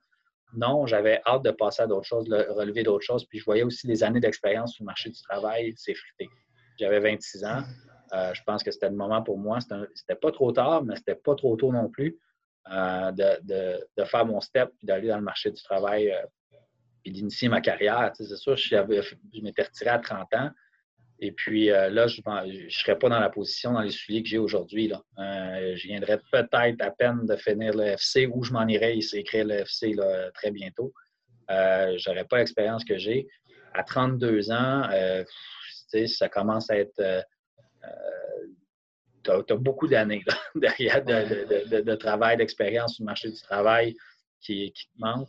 Non, 0.54 0.86
j'avais 0.86 1.20
hâte 1.26 1.42
de 1.44 1.50
passer 1.50 1.82
à 1.82 1.86
d'autres 1.86 2.06
choses, 2.06 2.24
de 2.24 2.46
relever 2.50 2.82
d'autres 2.82 3.04
choses. 3.04 3.26
Puis 3.26 3.38
je 3.38 3.44
voyais 3.44 3.62
aussi 3.62 3.86
les 3.86 4.02
années 4.02 4.20
d'expérience 4.20 4.74
sur 4.74 4.84
le 4.84 4.86
marché 4.86 5.10
du 5.10 5.20
travail 5.22 5.74
s'effriter. 5.76 6.28
J'avais 6.78 6.98
26 6.98 7.44
ans. 7.44 7.62
Euh, 8.12 8.34
je 8.34 8.42
pense 8.44 8.62
que 8.62 8.70
c'était 8.70 8.88
le 8.88 8.96
moment 8.96 9.22
pour 9.22 9.38
moi. 9.38 9.58
C'était 9.60 10.16
pas 10.16 10.32
trop 10.32 10.50
tard, 10.50 10.82
mais 10.82 10.96
c'était 10.96 11.14
pas 11.14 11.34
trop 11.34 11.56
tôt 11.56 11.72
non 11.72 11.88
plus 11.88 12.18
de, 12.66 13.78
de, 13.96 14.04
faire 14.04 14.26
mon 14.26 14.40
step 14.40 14.70
et 14.82 14.86
d'aller 14.86 15.08
dans 15.08 15.18
le 15.18 15.22
marché 15.22 15.50
du 15.50 15.62
travail 15.62 16.12
puis 17.02 17.12
d'initier 17.12 17.48
ma 17.48 17.60
carrière. 17.60 18.12
C'est 18.14 18.24
sûr, 18.36 18.56
je, 18.56 19.40
m'étais 19.42 19.62
retiré 19.62 19.90
à 19.90 19.98
30 19.98 20.34
ans. 20.34 20.50
Et 21.22 21.32
puis 21.32 21.70
euh, 21.70 21.90
là, 21.90 22.06
je 22.06 22.22
ne 22.22 22.70
serais 22.70 22.98
pas 22.98 23.10
dans 23.10 23.20
la 23.20 23.28
position, 23.28 23.74
dans 23.74 23.82
les 23.82 23.90
souliers 23.90 24.22
que 24.22 24.28
j'ai 24.28 24.38
aujourd'hui. 24.38 24.90
Euh, 25.18 25.76
je 25.76 25.86
viendrais 25.86 26.18
peut-être 26.32 26.80
à 26.80 26.90
peine 26.90 27.26
de 27.26 27.36
finir 27.36 27.74
le 27.74 27.84
FC 27.84 28.26
ou 28.26 28.42
je 28.42 28.52
m'en 28.52 28.66
irais 28.66 28.98
écrire 29.12 29.44
le 29.44 29.54
FC 29.60 29.94
très 30.34 30.50
bientôt. 30.50 30.92
Euh, 31.50 31.98
je 31.98 32.08
n'aurais 32.08 32.24
pas 32.24 32.38
l'expérience 32.38 32.84
que 32.84 32.96
j'ai. 32.96 33.28
À 33.74 33.84
32 33.84 34.50
ans, 34.50 34.88
ça 36.06 36.28
commence 36.30 36.70
à 36.70 36.78
être. 36.78 37.24
tu 39.22 39.30
as, 39.30 39.56
beaucoup 39.56 39.88
d'années 39.88 40.24
derrière 40.54 41.04
de, 41.04 41.94
travail, 41.96 42.38
d'expérience 42.38 42.94
sur 42.94 43.04
le 43.04 43.06
marché 43.06 43.30
du 43.30 43.40
travail 43.42 43.94
qui, 44.40 44.72
qui 44.72 44.86
te 44.86 44.98
manque. 44.98 45.28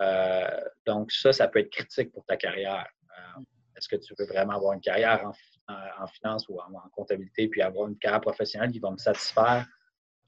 Euh, 0.00 0.60
donc, 0.86 1.12
ça, 1.12 1.32
ça 1.32 1.48
peut 1.48 1.58
être 1.58 1.70
critique 1.70 2.12
pour 2.12 2.24
ta 2.24 2.36
carrière. 2.36 2.86
Euh, 3.10 3.42
est-ce 3.76 3.88
que 3.88 3.96
tu 3.96 4.14
veux 4.18 4.26
vraiment 4.26 4.54
avoir 4.54 4.72
une 4.72 4.80
carrière 4.80 5.24
en, 5.26 6.06
finance 6.08 6.48
ou 6.48 6.58
en, 6.58 6.88
comptabilité, 6.92 7.48
puis 7.48 7.62
avoir 7.62 7.88
une 7.88 7.96
carrière 7.96 8.20
professionnelle 8.20 8.72
qui 8.72 8.80
va 8.80 8.90
me 8.90 8.96
satisfaire, 8.96 9.66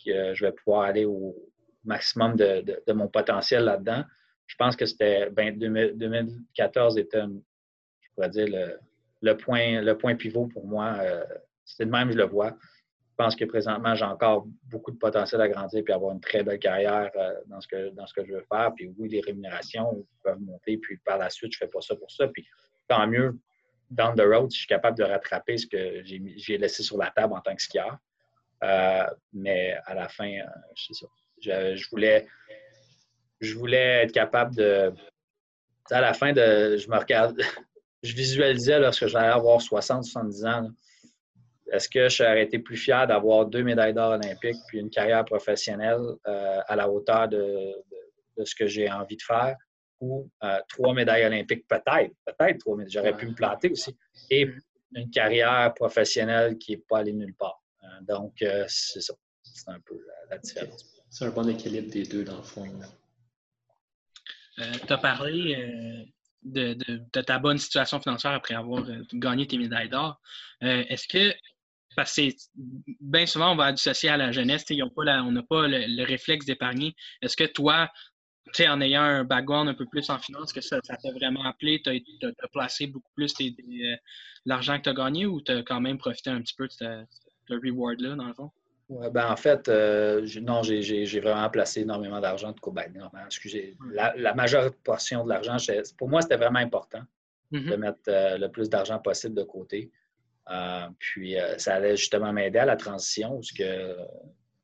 que 0.04 0.34
je 0.34 0.44
vais 0.44 0.52
pouvoir 0.52 0.82
aller 0.82 1.04
au 1.04 1.34
maximum 1.84 2.36
de, 2.36 2.92
mon 2.92 3.08
potentiel 3.08 3.64
là-dedans? 3.64 4.04
Je 4.46 4.56
pense 4.56 4.76
que 4.76 4.86
c'était 4.86 5.30
2014 5.30 6.98
était, 6.98 7.22
je 8.00 8.08
pourrais 8.14 8.28
dire, 8.28 8.78
le, 9.22 9.36
point, 9.36 9.80
le 9.80 9.96
point 9.96 10.14
pivot 10.14 10.46
pour 10.46 10.66
moi. 10.66 10.94
Euh, 11.00 11.24
c'est 11.64 11.86
de 11.86 11.90
même, 11.90 12.12
je 12.12 12.18
le 12.18 12.24
vois. 12.24 12.56
Pense 13.22 13.36
que 13.36 13.44
présentement, 13.44 13.94
j'ai 13.94 14.04
encore 14.04 14.46
beaucoup 14.64 14.90
de 14.90 14.96
potentiel 14.96 15.40
à 15.40 15.48
grandir 15.48 15.84
et 15.86 15.92
avoir 15.92 16.12
une 16.12 16.20
très 16.20 16.42
belle 16.42 16.58
carrière 16.58 17.10
euh, 17.16 17.34
dans, 17.46 17.60
ce 17.60 17.68
que, 17.68 17.90
dans 17.90 18.06
ce 18.06 18.14
que 18.14 18.24
je 18.24 18.32
veux 18.32 18.44
faire. 18.52 18.72
Puis 18.74 18.92
oui, 18.98 19.08
les 19.08 19.20
rémunérations 19.20 20.04
peuvent 20.24 20.40
monter, 20.40 20.76
puis 20.78 20.96
par 20.98 21.18
la 21.18 21.30
suite, 21.30 21.52
je 21.52 21.58
fais 21.58 21.68
pas 21.68 21.80
ça 21.80 21.94
pour 21.94 22.10
ça. 22.10 22.26
Puis 22.28 22.44
tant 22.88 23.06
mieux, 23.06 23.38
down 23.90 24.16
the 24.16 24.22
road, 24.22 24.50
je 24.50 24.58
suis 24.58 24.66
capable 24.66 24.98
de 24.98 25.04
rattraper 25.04 25.56
ce 25.56 25.66
que 25.66 26.02
j'ai 26.04 26.58
laissé 26.58 26.82
sur 26.82 26.98
la 26.98 27.10
table 27.10 27.34
en 27.34 27.40
tant 27.40 27.54
que 27.54 27.62
skieur. 27.62 27.96
Euh, 28.64 29.06
mais 29.32 29.76
à 29.86 29.94
la 29.94 30.08
fin, 30.08 30.30
euh, 30.30 30.46
c'est 30.74 30.94
ça. 30.94 31.06
Je, 31.40 31.88
voulais, 31.90 32.26
je 33.40 33.54
voulais 33.54 34.04
être 34.04 34.12
capable 34.12 34.56
de. 34.56 34.92
À 35.90 36.00
la 36.00 36.14
fin, 36.14 36.32
de, 36.32 36.76
je 36.76 36.88
me 36.88 36.96
regarde, 36.96 37.40
je 38.02 38.14
visualisais 38.14 38.78
lorsque 38.80 39.06
j'allais 39.06 39.32
avoir 39.32 39.60
60, 39.60 40.04
70 40.04 40.44
ans. 40.44 40.68
Est-ce 41.72 41.88
que 41.88 42.08
je 42.08 42.16
serais 42.16 42.42
été 42.42 42.58
plus 42.58 42.76
fier 42.76 43.06
d'avoir 43.06 43.46
deux 43.46 43.62
médailles 43.62 43.94
d'or 43.94 44.12
olympiques 44.12 44.58
puis 44.68 44.78
une 44.78 44.90
carrière 44.90 45.24
professionnelle 45.24 46.00
euh, 46.26 46.60
à 46.66 46.76
la 46.76 46.88
hauteur 46.88 47.28
de, 47.28 47.72
ce 48.44 48.54
que 48.54 48.66
j'ai 48.66 48.90
envie 48.90 49.16
de 49.16 49.22
faire? 49.22 49.56
Ou 50.00 50.28
trois 50.68 50.94
médailles 50.94 51.24
olympiques 51.24 51.66
peut-être, 51.68 52.12
peut-être 52.26 52.58
trois 52.58 52.76
médailles, 52.76 52.92
j'aurais 52.92 53.16
pu 53.16 53.28
me 53.28 53.34
planter 53.34 53.70
aussi, 53.70 53.96
et 54.30 54.48
une 54.94 55.10
carrière 55.10 55.72
professionnelle 55.74 56.58
qui 56.58 56.72
n'est 56.72 56.82
pas 56.88 56.98
allée 56.98 57.12
nulle 57.12 57.34
part. 57.34 57.62
Euh, 57.82 57.86
donc, 58.02 58.40
euh, 58.42 58.64
c'est 58.68 59.00
ça. 59.00 59.14
C'est 59.42 59.68
un 59.68 59.80
peu 59.80 59.98
la, 60.30 60.38
différence. 60.38 60.86
C'est 61.10 61.24
un 61.26 61.30
bon 61.30 61.48
équilibre 61.48 61.90
des 61.90 62.04
deux, 62.04 62.24
dans 62.24 62.36
le 62.36 62.42
fond. 62.42 62.66
Euh, 64.58 64.72
tu 64.86 64.92
as 64.92 64.98
parlé 64.98 66.06
de, 66.42 67.20
ta 67.20 67.38
bonne 67.38 67.58
situation 67.58 68.00
financière 68.00 68.32
après 68.32 68.54
avoir 68.54 68.84
gagné 69.12 69.46
tes 69.46 69.58
médailles 69.58 69.88
d'or. 69.88 70.20
Est-ce 70.60 71.06
que, 71.08 71.34
parce 71.96 72.14
que 72.16 72.22
bien 73.00 73.26
souvent, 73.26 73.52
on 73.52 73.56
va 73.56 73.72
dissocier 73.72 74.08
à 74.08 74.16
la 74.16 74.32
jeunesse, 74.32 74.64
pas 74.64 75.22
on 75.22 75.32
n'a 75.32 75.42
pas 75.42 75.66
le, 75.68 76.04
réflexe 76.04 76.46
d'épargner. 76.46 76.94
Est-ce 77.20 77.36
que 77.36 77.44
toi, 77.44 77.90
en 78.60 78.80
ayant 78.80 79.02
un 79.02 79.24
background 79.24 79.68
un 79.68 79.74
peu 79.74 79.86
plus 79.86 80.08
en 80.10 80.18
finance, 80.18 80.52
que 80.52 80.60
ça 80.60 80.80
t'a 80.80 81.12
vraiment 81.12 81.44
appelé, 81.44 81.80
tu 81.82 81.90
as, 81.90 82.48
placé 82.48 82.86
beaucoup 82.86 83.10
plus 83.14 83.34
l'argent 84.44 84.78
que 84.78 84.82
tu 84.82 84.88
as 84.88 84.94
gagné 84.94 85.26
ou 85.26 85.40
tu 85.40 85.52
as 85.52 85.62
quand 85.62 85.80
même 85.80 85.98
profité 85.98 86.30
un 86.30 86.40
petit 86.40 86.54
peu 86.54 86.68
de, 86.80 87.06
le 87.48 87.56
reward-là, 87.56 88.16
dans 88.16 88.26
le 88.26 88.34
fond? 88.34 88.50
ben 88.88 89.30
en 89.30 89.36
fait, 89.36 89.68
euh, 89.68 90.26
non, 90.42 90.62
j'ai 90.62 91.20
vraiment 91.20 91.48
placé 91.48 91.80
énormément 91.80 92.20
d'argent. 92.20 92.54
Ben, 92.74 92.92
excusez, 93.24 93.76
la, 93.90 94.34
majeure 94.34 94.74
portion 94.84 95.24
de 95.24 95.30
l'argent, 95.30 95.56
pour 95.96 96.08
moi, 96.08 96.20
c'était 96.20 96.36
vraiment 96.36 96.58
important 96.58 97.02
mm-hmm. 97.52 97.70
de 97.70 97.76
mettre 97.76 98.00
euh, 98.08 98.36
le 98.36 98.50
plus 98.50 98.68
d'argent 98.68 98.98
possible 98.98 99.34
de 99.34 99.44
côté. 99.44 99.90
Euh, 100.50 100.88
puis, 100.98 101.36
ça 101.58 101.74
allait 101.74 101.96
justement 101.96 102.32
m'aider 102.32 102.58
à 102.58 102.64
la 102.64 102.76
transition, 102.76 103.34
parce 103.34 103.52
que 103.52 103.96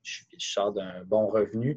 je, 0.03 0.23
sors 0.39 0.73
d'un 0.73 1.05
bon 1.05 1.29
revenu. 1.29 1.77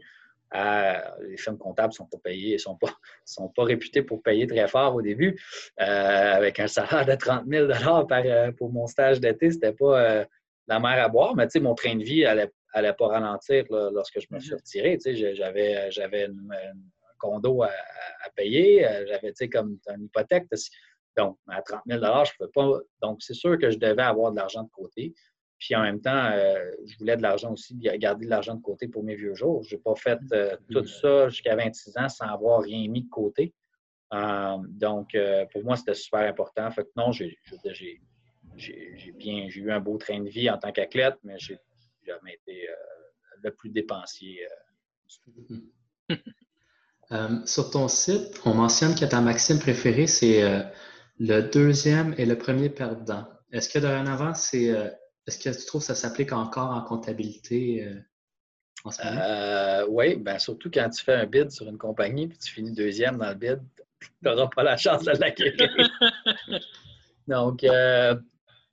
les 0.54 1.38
firmes 1.38 1.58
comptables 1.58 1.90
ne 1.90 1.96
sont 1.96 2.08
pas 2.08 2.18
payées, 2.24 2.54
ne 2.54 2.58
sont 2.58 2.78
pas, 2.78 2.92
sont 3.26 3.50
pas 3.50 3.64
réputées 3.64 4.02
pour 4.02 4.22
payer 4.24 4.48
très 4.48 4.68
fort 4.68 4.96
au 4.96 5.02
début. 5.02 5.40
avec 5.78 6.60
un 6.60 6.68
salaire 6.68 7.06
de 7.06 7.16
30 7.16 7.46
000 7.48 7.68
par, 8.08 8.24
pour 8.58 8.72
mon 8.72 8.88
stage 8.88 9.20
d'été, 9.20 9.52
c'était 9.52 9.74
pas 9.74 10.26
la 10.68 10.80
mer 10.80 11.04
à 11.04 11.10
boire, 11.10 11.36
mais 11.36 11.48
mon 11.60 11.76
train 11.76 11.96
de 11.96 12.04
vie 12.04 12.24
n'allait 12.24 12.94
pas 12.94 13.08
ralentir 13.08 13.66
lorsque 13.70 14.20
je 14.20 14.28
me 14.32 14.40
suis 14.40 14.52
mhm. 14.52 14.58
retiré. 14.58 14.98
J'avais, 15.36 15.92
j'avais 15.92 16.26
un 16.26 16.74
condo 17.22 17.64
à, 17.64 17.70
payer, 18.36 18.88
euh, 18.88 19.06
j'avais 19.08 19.34
comme 19.48 19.78
une 19.96 20.06
hypothèque. 20.06 20.48
Donc, 21.18 21.38
à 21.48 21.62
30 21.62 21.82
000 21.88 22.00
je 22.02 22.08
ne 22.08 22.38
pouvais 22.38 22.52
pas. 22.54 22.80
Donc, 23.02 23.22
c'est 23.22 23.34
sûr 23.34 23.58
que 23.58 23.70
je 23.70 23.78
devais 23.78 24.02
avoir 24.02 24.32
de 24.32 24.38
l'argent 24.38 24.64
de 24.64 24.70
côté. 24.70 25.14
Puis 25.60 25.76
en 25.76 25.84
même 25.84 26.02
temps, 26.02 26.32
euh, 26.34 26.60
je 26.86 26.98
voulais 26.98 27.16
de 27.16 27.22
l'argent 27.22 27.54
aussi, 27.54 27.76
garder 27.78 28.26
de 28.26 28.30
l'argent 28.30 28.56
de 28.56 28.62
côté 28.62 28.88
pour 28.88 29.04
mes 29.04 29.16
vieux 29.16 29.36
jours. 29.36 29.62
Je 29.64 29.76
n'ai 29.76 29.82
pas 29.82 29.96
fait 29.96 30.18
euh, 30.32 30.56
mhm. 30.70 30.76
tout 30.76 30.88
ça 30.88 31.30
jusqu'à 31.30 31.56
26 31.56 31.98
ans 31.98 32.10
sans 32.10 32.26
avoir 32.26 32.62
rien 32.62 32.88
mis 32.90 33.04
de 33.04 33.10
côté. 33.10 33.54
donc, 34.12 35.16
pour 35.52 35.64
moi, 35.64 35.76
c'était 35.76 35.94
super 35.94 36.22
important. 36.22 36.72
Fait 36.72 36.84
que 36.84 36.90
non, 36.96 37.12
j'ai, 37.12 37.38
bien 39.16 39.48
j'ai 39.50 39.62
eu 39.62 39.72
un 39.72 39.80
beau 39.80 39.98
train 39.98 40.20
de 40.22 40.30
vie 40.30 40.50
en 40.50 40.58
tant 40.58 40.72
qu'athlète, 40.72 41.18
mais 41.24 41.38
j'ai 41.38 41.60
jamais 42.06 42.34
été 42.34 42.70
euh, 42.70 42.74
le 43.44 43.52
plus 43.54 43.70
dépensier. 43.70 44.40
Euh. 46.10 46.16
Euh, 47.12 47.40
sur 47.46 47.70
ton 47.72 47.88
site, 47.88 48.42
on 48.46 48.54
mentionne 48.54 48.96
que 48.96 49.06
ta 49.06 49.22
maxime 49.22 49.60
préférée, 49.60 50.08
c'est 50.08 50.44
le 51.20 51.42
deuxième 51.42 52.16
et 52.18 52.26
le 52.26 52.38
premier 52.38 52.70
perdant. 52.70 53.28
Est-ce 53.52 53.70
que 53.70 53.80
dorénavant, 53.80 54.34
c'est 54.34 54.66
est-ce 55.28 55.38
que 55.38 55.56
tu 55.58 55.66
trouves 55.66 55.82
que 55.82 55.88
ça 55.88 55.96
s'applique 55.96 56.32
encore 56.32 56.72
en 56.72 56.82
comptabilité 56.82 57.88
en 58.84 58.92
ce 58.92 59.04
moment? 59.04 59.94
oui, 59.94 60.16
ben, 60.16 60.40
surtout 60.40 60.72
quand 60.72 60.90
tu 60.90 61.04
fais 61.04 61.14
un 61.14 61.26
bid 61.26 61.52
sur 61.52 61.68
une 61.68 61.78
compagnie 61.78 62.24
et 62.24 62.38
tu 62.38 62.52
finis 62.52 62.72
deuxième 62.72 63.18
dans 63.18 63.30
le 63.30 63.36
bid, 63.36 63.60
tu 64.00 64.08
n'auras 64.24 64.48
pas 64.48 64.64
la 64.64 64.78
chance 64.78 65.04
de 65.04 65.12
l'acquérir. 65.12 65.70
Donc, 67.28 67.64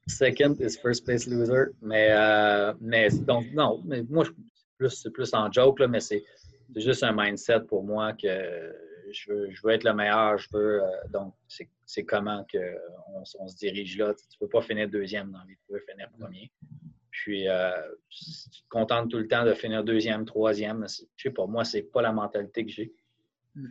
Second 0.09 0.57
is 0.61 0.77
first 0.77 1.05
place 1.05 1.27
loser. 1.27 1.75
Mais, 1.83 2.09
euh, 2.11 2.73
mais 2.81 3.11
donc, 3.11 3.47
non, 3.53 3.81
mais 3.85 4.03
moi, 4.09 4.25
c'est 4.89 5.11
plus 5.11 5.33
en 5.35 5.53
joke, 5.53 5.81
là, 5.81 5.89
mais 5.89 6.01
c'est 6.01 6.25
juste 6.77 7.03
un 7.03 7.13
mindset 7.13 7.61
pour 7.61 7.85
moi 7.85 8.13
que 8.13 8.75
je 9.13 9.33
veux, 9.33 9.51
je 9.51 9.61
veux 9.63 9.73
être 9.73 9.85
le 9.85 9.95
meilleur. 9.95 10.39
Je 10.39 10.49
veux, 10.53 10.83
euh, 10.83 10.87
donc, 11.11 11.35
c'est 11.87 12.05
comment 12.05 12.45
qu'on 12.53 13.23
on 13.39 13.49
se 13.49 13.57
dirige 13.57 13.97
là. 13.99 14.15
Tu 14.15 14.25
ne 14.41 14.47
peux 14.47 14.51
pas 14.51 14.63
finir 14.63 14.89
deuxième 14.89 15.31
dans 15.31 15.43
les 15.45 15.57
tu 15.67 15.73
veux 15.73 15.81
finir 15.89 16.09
premier. 16.19 16.51
Puis, 17.11 17.49
euh, 17.49 17.71
tu 18.11 18.25
te 18.25 18.69
contentes 18.69 19.11
tout 19.11 19.19
le 19.19 19.27
temps 19.27 19.45
de 19.45 19.55
finir 19.55 19.83
deuxième, 19.83 20.25
troisième. 20.25 20.87
Je 21.17 21.23
sais 21.23 21.31
pas, 21.31 21.47
moi, 21.47 21.65
c'est 21.65 21.83
pas 21.83 22.03
la 22.03 22.13
mentalité 22.13 22.65
que 22.65 22.71
j'ai. 22.71 22.93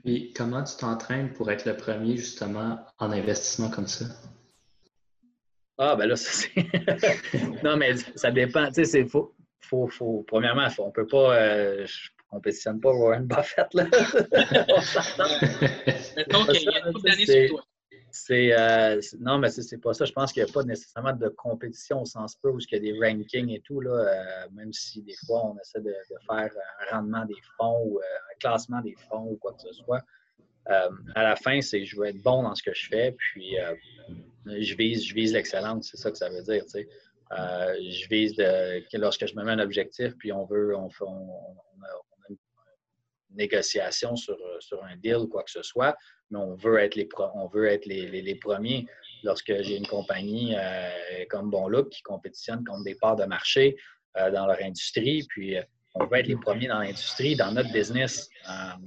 Et 0.03 0.33
comment 0.33 0.63
tu 0.63 0.75
t'entraînes 0.77 1.31
pour 1.33 1.49
être 1.49 1.65
le 1.65 1.77
premier, 1.77 2.17
justement, 2.17 2.79
en 2.97 3.11
investissement 3.11 3.69
comme 3.69 3.87
ça? 3.87 4.05
Ah, 5.77 5.95
ben 5.95 6.07
là, 6.07 6.15
ça, 6.15 6.31
c'est. 6.31 7.63
non, 7.63 7.77
mais 7.77 7.95
ça 8.15 8.31
dépend. 8.31 8.67
Tu 8.67 8.73
sais, 8.73 8.85
c'est 8.85 9.05
faux. 9.05 9.35
Faut, 9.61 9.87
faut, 9.87 10.23
premièrement, 10.27 10.67
on 10.79 10.91
peut 10.91 11.07
pas. 11.07 11.35
Euh, 11.37 11.85
je 11.85 12.09
compétitionne 12.29 12.79
pas 12.79 12.91
Warren 12.91 13.25
Buffett, 13.25 13.73
là. 13.73 13.85
C'est, 18.09 18.57
euh, 18.57 19.01
non, 19.19 19.37
mais 19.37 19.49
c'est 19.49 19.77
pas 19.77 19.93
ça. 19.93 20.05
Je 20.05 20.13
pense 20.13 20.31
qu'il 20.31 20.41
n'y 20.43 20.49
a 20.49 20.53
pas 20.53 20.63
nécessairement 20.63 21.13
de 21.13 21.27
compétition 21.27 22.01
au 22.01 22.05
sens 22.05 22.35
peu 22.37 22.49
où 22.49 22.57
il 22.57 22.65
y 22.71 22.75
a 22.75 22.79
des 22.79 22.97
rankings 22.99 23.51
et 23.51 23.59
tout, 23.59 23.81
là, 23.81 23.91
euh, 23.91 24.47
même 24.53 24.73
si 24.73 25.03
des 25.03 25.13
fois 25.25 25.45
on 25.45 25.55
essaie 25.59 25.81
de, 25.81 25.93
faire 26.25 26.49
un 26.89 26.95
rendement 26.95 27.25
des 27.25 27.35
fonds 27.57 27.79
ou 27.83 27.99
un 27.99 28.35
classement 28.39 28.81
des 28.81 28.95
fonds 29.07 29.27
ou 29.31 29.35
quoi 29.35 29.53
que 29.53 29.61
ce 29.61 29.73
soit. 29.73 30.01
à 30.65 31.23
la 31.23 31.35
fin, 31.35 31.61
c'est 31.61 31.85
je 31.85 31.95
veux 31.97 32.07
être 32.07 32.23
bon 32.23 32.41
dans 32.43 32.55
ce 32.55 32.63
que 32.63 32.73
je 32.73 32.87
fais, 32.87 33.11
puis 33.11 33.55
je 34.45 34.75
vise, 34.75 35.05
je 35.05 35.13
vise 35.13 35.33
l'excellence, 35.33 35.89
c'est 35.91 35.97
ça 35.97 36.09
que 36.09 36.17
ça 36.17 36.29
veut 36.29 36.41
dire. 36.41 36.63
Euh, 37.33 37.75
je 37.81 38.07
vise 38.07 38.35
de, 38.35 38.83
lorsque 38.97 39.27
je 39.27 39.35
me 39.35 39.43
mets 39.43 39.51
un 39.51 39.59
objectif, 39.59 40.15
puis 40.17 40.31
on 40.31 40.45
veut, 40.45 40.73
on, 40.75 40.87
a, 40.87 40.89
une 40.89 41.83
négociation 43.37 44.15
sur, 44.15 44.37
sur, 44.59 44.83
un 44.83 44.95
deal 44.97 45.17
ou 45.17 45.27
quoi 45.27 45.43
que 45.43 45.51
ce 45.51 45.63
soit, 45.63 45.95
mais 46.29 46.39
on 46.39 46.55
veut 46.55 46.77
être 46.79 46.95
les, 46.95 48.35
premiers. 48.41 48.85
Lorsque 49.23 49.53
j'ai 49.61 49.77
une 49.77 49.87
compagnie 49.87 50.55
euh, 50.55 50.89
comme 51.29 51.49
Bon 51.49 51.67
Look 51.67 51.89
qui 51.89 52.01
compétitionne 52.01 52.63
contre 52.63 52.83
des 52.83 52.95
parts 52.95 53.15
de 53.15 53.25
marché 53.25 53.77
euh, 54.17 54.29
dans 54.31 54.45
leur 54.45 54.61
industrie, 54.61 55.25
puis 55.29 55.55
on 55.95 56.05
veut 56.05 56.19
être 56.19 56.27
les 56.27 56.37
premiers 56.37 56.67
dans 56.67 56.79
l'industrie, 56.79 57.35
dans 57.35 57.51
notre 57.51 57.71
business. 57.71 58.29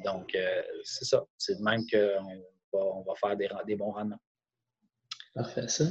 donc, 0.04 0.36
c'est 0.84 1.04
ça. 1.04 1.24
C'est 1.38 1.58
de 1.58 1.62
même 1.62 1.82
qu'on 1.90 2.78
va, 2.78 2.84
on 2.84 3.02
va 3.02 3.14
faire 3.16 3.36
des, 3.36 3.48
des 3.66 3.74
bons 3.74 3.90
rendements. 3.90 4.20
Parfait, 5.34 5.66
ça. 5.68 5.84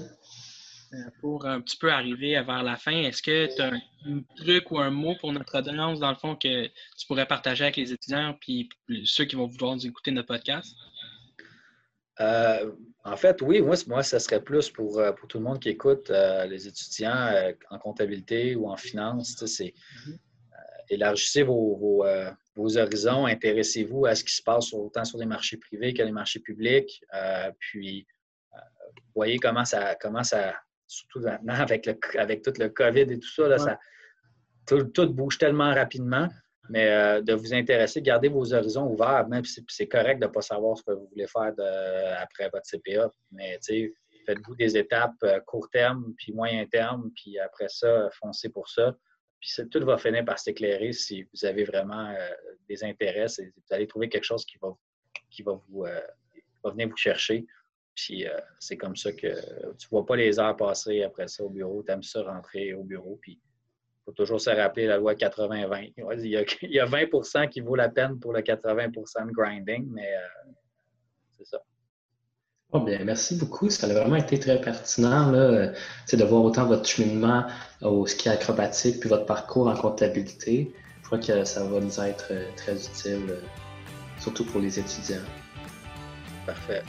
Euh, 0.93 0.97
pour 1.21 1.45
un 1.45 1.61
petit 1.61 1.77
peu 1.77 1.91
arriver 1.91 2.41
vers 2.41 2.63
la 2.63 2.75
fin, 2.75 2.91
est-ce 2.91 3.21
que 3.21 3.53
tu 3.55 3.61
as 3.61 3.73
un, 4.07 4.21
truc 4.37 4.71
ou 4.71 4.79
un 4.79 4.89
mot 4.89 5.15
pour 5.19 5.31
notre 5.31 5.59
audience, 5.59 5.99
dans 5.99 6.09
le 6.09 6.15
fond, 6.15 6.35
que 6.35 6.65
tu 6.65 7.07
pourrais 7.07 7.27
partager 7.27 7.65
avec 7.65 7.75
les 7.75 7.93
étudiants 7.93 8.35
puis 8.41 8.69
ceux 9.05 9.25
qui 9.25 9.35
vont 9.35 9.45
vouloir 9.45 9.75
nous 9.75 9.85
écouter 9.85 10.11
notre 10.11 10.29
podcast? 10.29 10.75
Euh, 12.21 12.71
en 13.03 13.15
fait, 13.17 13.41
oui, 13.41 13.61
moi, 13.61 13.75
moi, 13.87 14.01
ça 14.01 14.19
serait 14.19 14.43
plus 14.43 14.69
pour, 14.69 14.99
euh, 14.99 15.11
pour 15.11 15.27
tout 15.27 15.37
le 15.37 15.43
monde 15.43 15.59
qui 15.59 15.69
écoute, 15.69 16.09
les 16.09 16.67
étudiants 16.67 17.53
en 17.69 17.77
comptabilité 17.77 18.55
ou 18.55 18.69
en 18.69 18.75
finance. 18.75 19.45
C'est 19.45 19.73
élargissez 20.89 21.43
vos, 21.43 22.03
vos, 22.55 22.77
horizons, 22.77 23.27
intéressez-vous 23.27 24.07
à 24.07 24.15
ce 24.15 24.23
qui 24.23 24.33
se 24.33 24.41
passe 24.41 24.73
autant 24.73 25.05
sur 25.05 25.19
les 25.19 25.27
marchés 25.27 25.57
privés 25.57 25.93
que 25.93 26.01
les 26.01 26.11
marchés 26.11 26.39
publics. 26.39 27.03
puis, 27.59 28.07
voyez 29.13 29.37
comment 29.37 29.65
ça, 29.65 29.95
comment 29.95 30.23
ça 30.23 30.55
surtout 30.89 31.19
maintenant 31.19 31.53
avec, 31.53 31.85
le, 31.85 31.97
avec 32.17 32.41
tout 32.41 32.53
le 32.57 32.69
COVID 32.69 33.01
et 33.01 33.19
tout 33.19 33.29
ça, 33.29 33.47
là, 33.47 33.57
ça 33.57 33.79
tout, 34.93 35.13
bouge 35.13 35.37
tellement 35.37 35.73
rapidement. 35.73 36.27
Mais 36.69 36.87
euh, 36.87 37.21
de 37.21 37.33
vous 37.33 37.53
intéresser, 37.53 38.01
gardez 38.01 38.27
vos 38.29 38.53
horizons 38.53 38.85
ouverts, 38.85 39.27
même 39.27 39.43
si 39.43 39.65
c'est 39.69 39.87
correct 39.87 40.19
de 40.19 40.27
ne 40.27 40.31
pas 40.31 40.41
savoir 40.41 40.77
ce 40.77 40.83
que 40.83 40.91
vous 40.91 41.07
voulez 41.07 41.25
faire 41.25 41.51
après 42.21 42.49
votre 42.53 42.65
CPA. 42.69 43.11
Mais 43.31 43.57
faites-vous 44.27 44.55
des 44.55 44.77
étapes 44.77 45.15
euh, 45.23 45.39
court 45.39 45.67
terme, 45.71 46.13
puis 46.17 46.31
moyen 46.31 46.67
terme, 46.67 47.09
puis 47.15 47.39
après 47.39 47.69
ça, 47.69 48.09
foncez 48.21 48.49
pour 48.49 48.69
ça. 48.69 48.95
Puis 49.41 49.51
tout 49.71 49.83
va 49.83 49.97
finir 49.97 50.23
par 50.25 50.37
s'éclairer 50.37 50.91
si 50.91 51.23
vous 51.23 51.45
avez 51.45 51.63
vraiment 51.63 52.13
des 52.67 52.83
intérêts. 52.83 53.27
Vous 53.39 53.73
allez 53.73 53.87
trouver 53.87 54.09
quelque 54.09 54.25
chose 54.25 54.45
qui 54.45 54.57
va, 54.61 54.67
qui 55.31 55.43
va, 55.43 55.53
vous, 55.69 55.83
va 55.83 56.71
venir 56.71 56.89
vous 56.89 56.97
chercher. 56.97 57.47
Puis 57.95 58.25
c'est 58.59 58.77
comme 58.77 58.95
ça 58.95 59.11
que 59.11 59.27
tu 59.27 59.27
ne 59.27 59.89
vois 59.91 60.05
pas 60.05 60.15
les 60.15 60.39
heures 60.39 60.55
passer 60.55 61.03
après 61.03 61.27
ça 61.27 61.43
au 61.43 61.49
bureau. 61.49 61.83
Tu 61.83 61.91
aimes 61.91 62.03
ça 62.03 62.23
rentrer 62.23 62.73
au 62.73 62.83
bureau. 62.83 63.19
Puis 63.21 63.39
faut 64.09 64.23
toujours 64.23 64.41
se 64.41 64.49
rappeler 64.49 64.87
la 64.87 64.97
loi 64.97 65.13
80-20. 65.13 65.93
Il, 66.17 66.71
y 66.71 66.79
a 66.79 66.85
20% 66.85 67.49
qui 67.49 67.61
vaut 67.61 67.75
la 67.75 67.89
peine 67.89 68.19
pour 68.19 68.33
le 68.33 68.41
80 68.41 68.87
de 68.87 69.31
grinding, 69.31 69.87
mais 69.91 70.13
euh, 70.15 70.51
c'est 71.37 71.45
ça. 71.45 71.61
Oh 72.71 72.79
bien, 72.79 73.03
merci 73.03 73.35
beaucoup. 73.35 73.69
Ça 73.69 73.87
a 73.87 73.93
vraiment 73.93 74.15
été 74.15 74.39
très 74.39 74.61
pertinent 74.61 75.31
là, 75.31 75.71
de 76.11 76.23
voir 76.23 76.43
autant 76.43 76.65
votre 76.65 76.87
cheminement 76.87 77.45
au 77.81 78.05
ski 78.05 78.29
acrobatique 78.29 78.99
puis 78.99 79.09
votre 79.09 79.25
parcours 79.25 79.67
en 79.67 79.75
comptabilité. 79.75 80.71
Je 81.01 81.05
crois 81.05 81.19
que 81.19 81.43
ça 81.43 81.63
va 81.63 81.79
nous 81.79 81.99
être 81.99 82.27
euh, 82.31 82.45
très 82.55 82.75
utile, 82.75 83.25
euh, 83.29 83.41
surtout 84.19 84.45
pour 84.45 84.61
les 84.61 84.79
étudiants. 84.79 85.25
Parfait. 86.45 86.83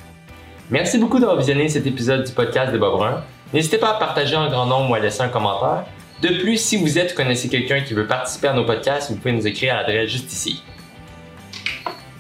Merci 0.71 0.99
beaucoup 0.99 1.19
d'avoir 1.19 1.37
visionné 1.37 1.69
cet 1.69 1.85
épisode 1.89 2.25
du 2.25 2.33
podcast 2.33 2.73
de 2.73 2.79
Bob 2.79 2.93
Brun. 2.93 3.25
N'hésitez 3.53 3.77
pas 3.77 3.91
à 3.91 3.99
partager 3.99 4.37
en 4.37 4.49
grand 4.49 4.67
nombre 4.67 4.91
ou 4.91 4.95
à 4.95 5.01
laisser 5.01 5.21
un 5.21 5.29
commentaire. 5.29 5.85
De 6.23 6.29
plus, 6.29 6.59
si 6.59 6.77
vous 6.77 6.97
êtes 6.97 7.13
ou 7.13 7.17
connaissez 7.17 7.49
quelqu'un 7.49 7.81
qui 7.81 7.93
veut 7.93 8.07
participer 8.07 8.47
à 8.47 8.53
nos 8.53 8.65
podcasts, 8.65 9.11
vous 9.11 9.17
pouvez 9.17 9.33
nous 9.33 9.49
écrire 9.49 9.75
à 9.75 9.79
l'adresse 9.79 10.11
juste 10.11 10.33
ici. 10.33 10.63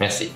Merci. 0.00 0.32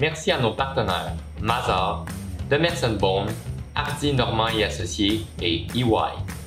Merci 0.00 0.30
à 0.30 0.38
nos 0.38 0.52
partenaires 0.52 1.12
Mazar, 1.42 2.06
Demerson 2.48 2.96
Bone, 2.98 3.26
Hardy 3.74 4.14
Normand 4.14 4.48
et 4.48 4.64
Associés 4.64 5.26
et 5.42 5.66
EY. 5.74 6.41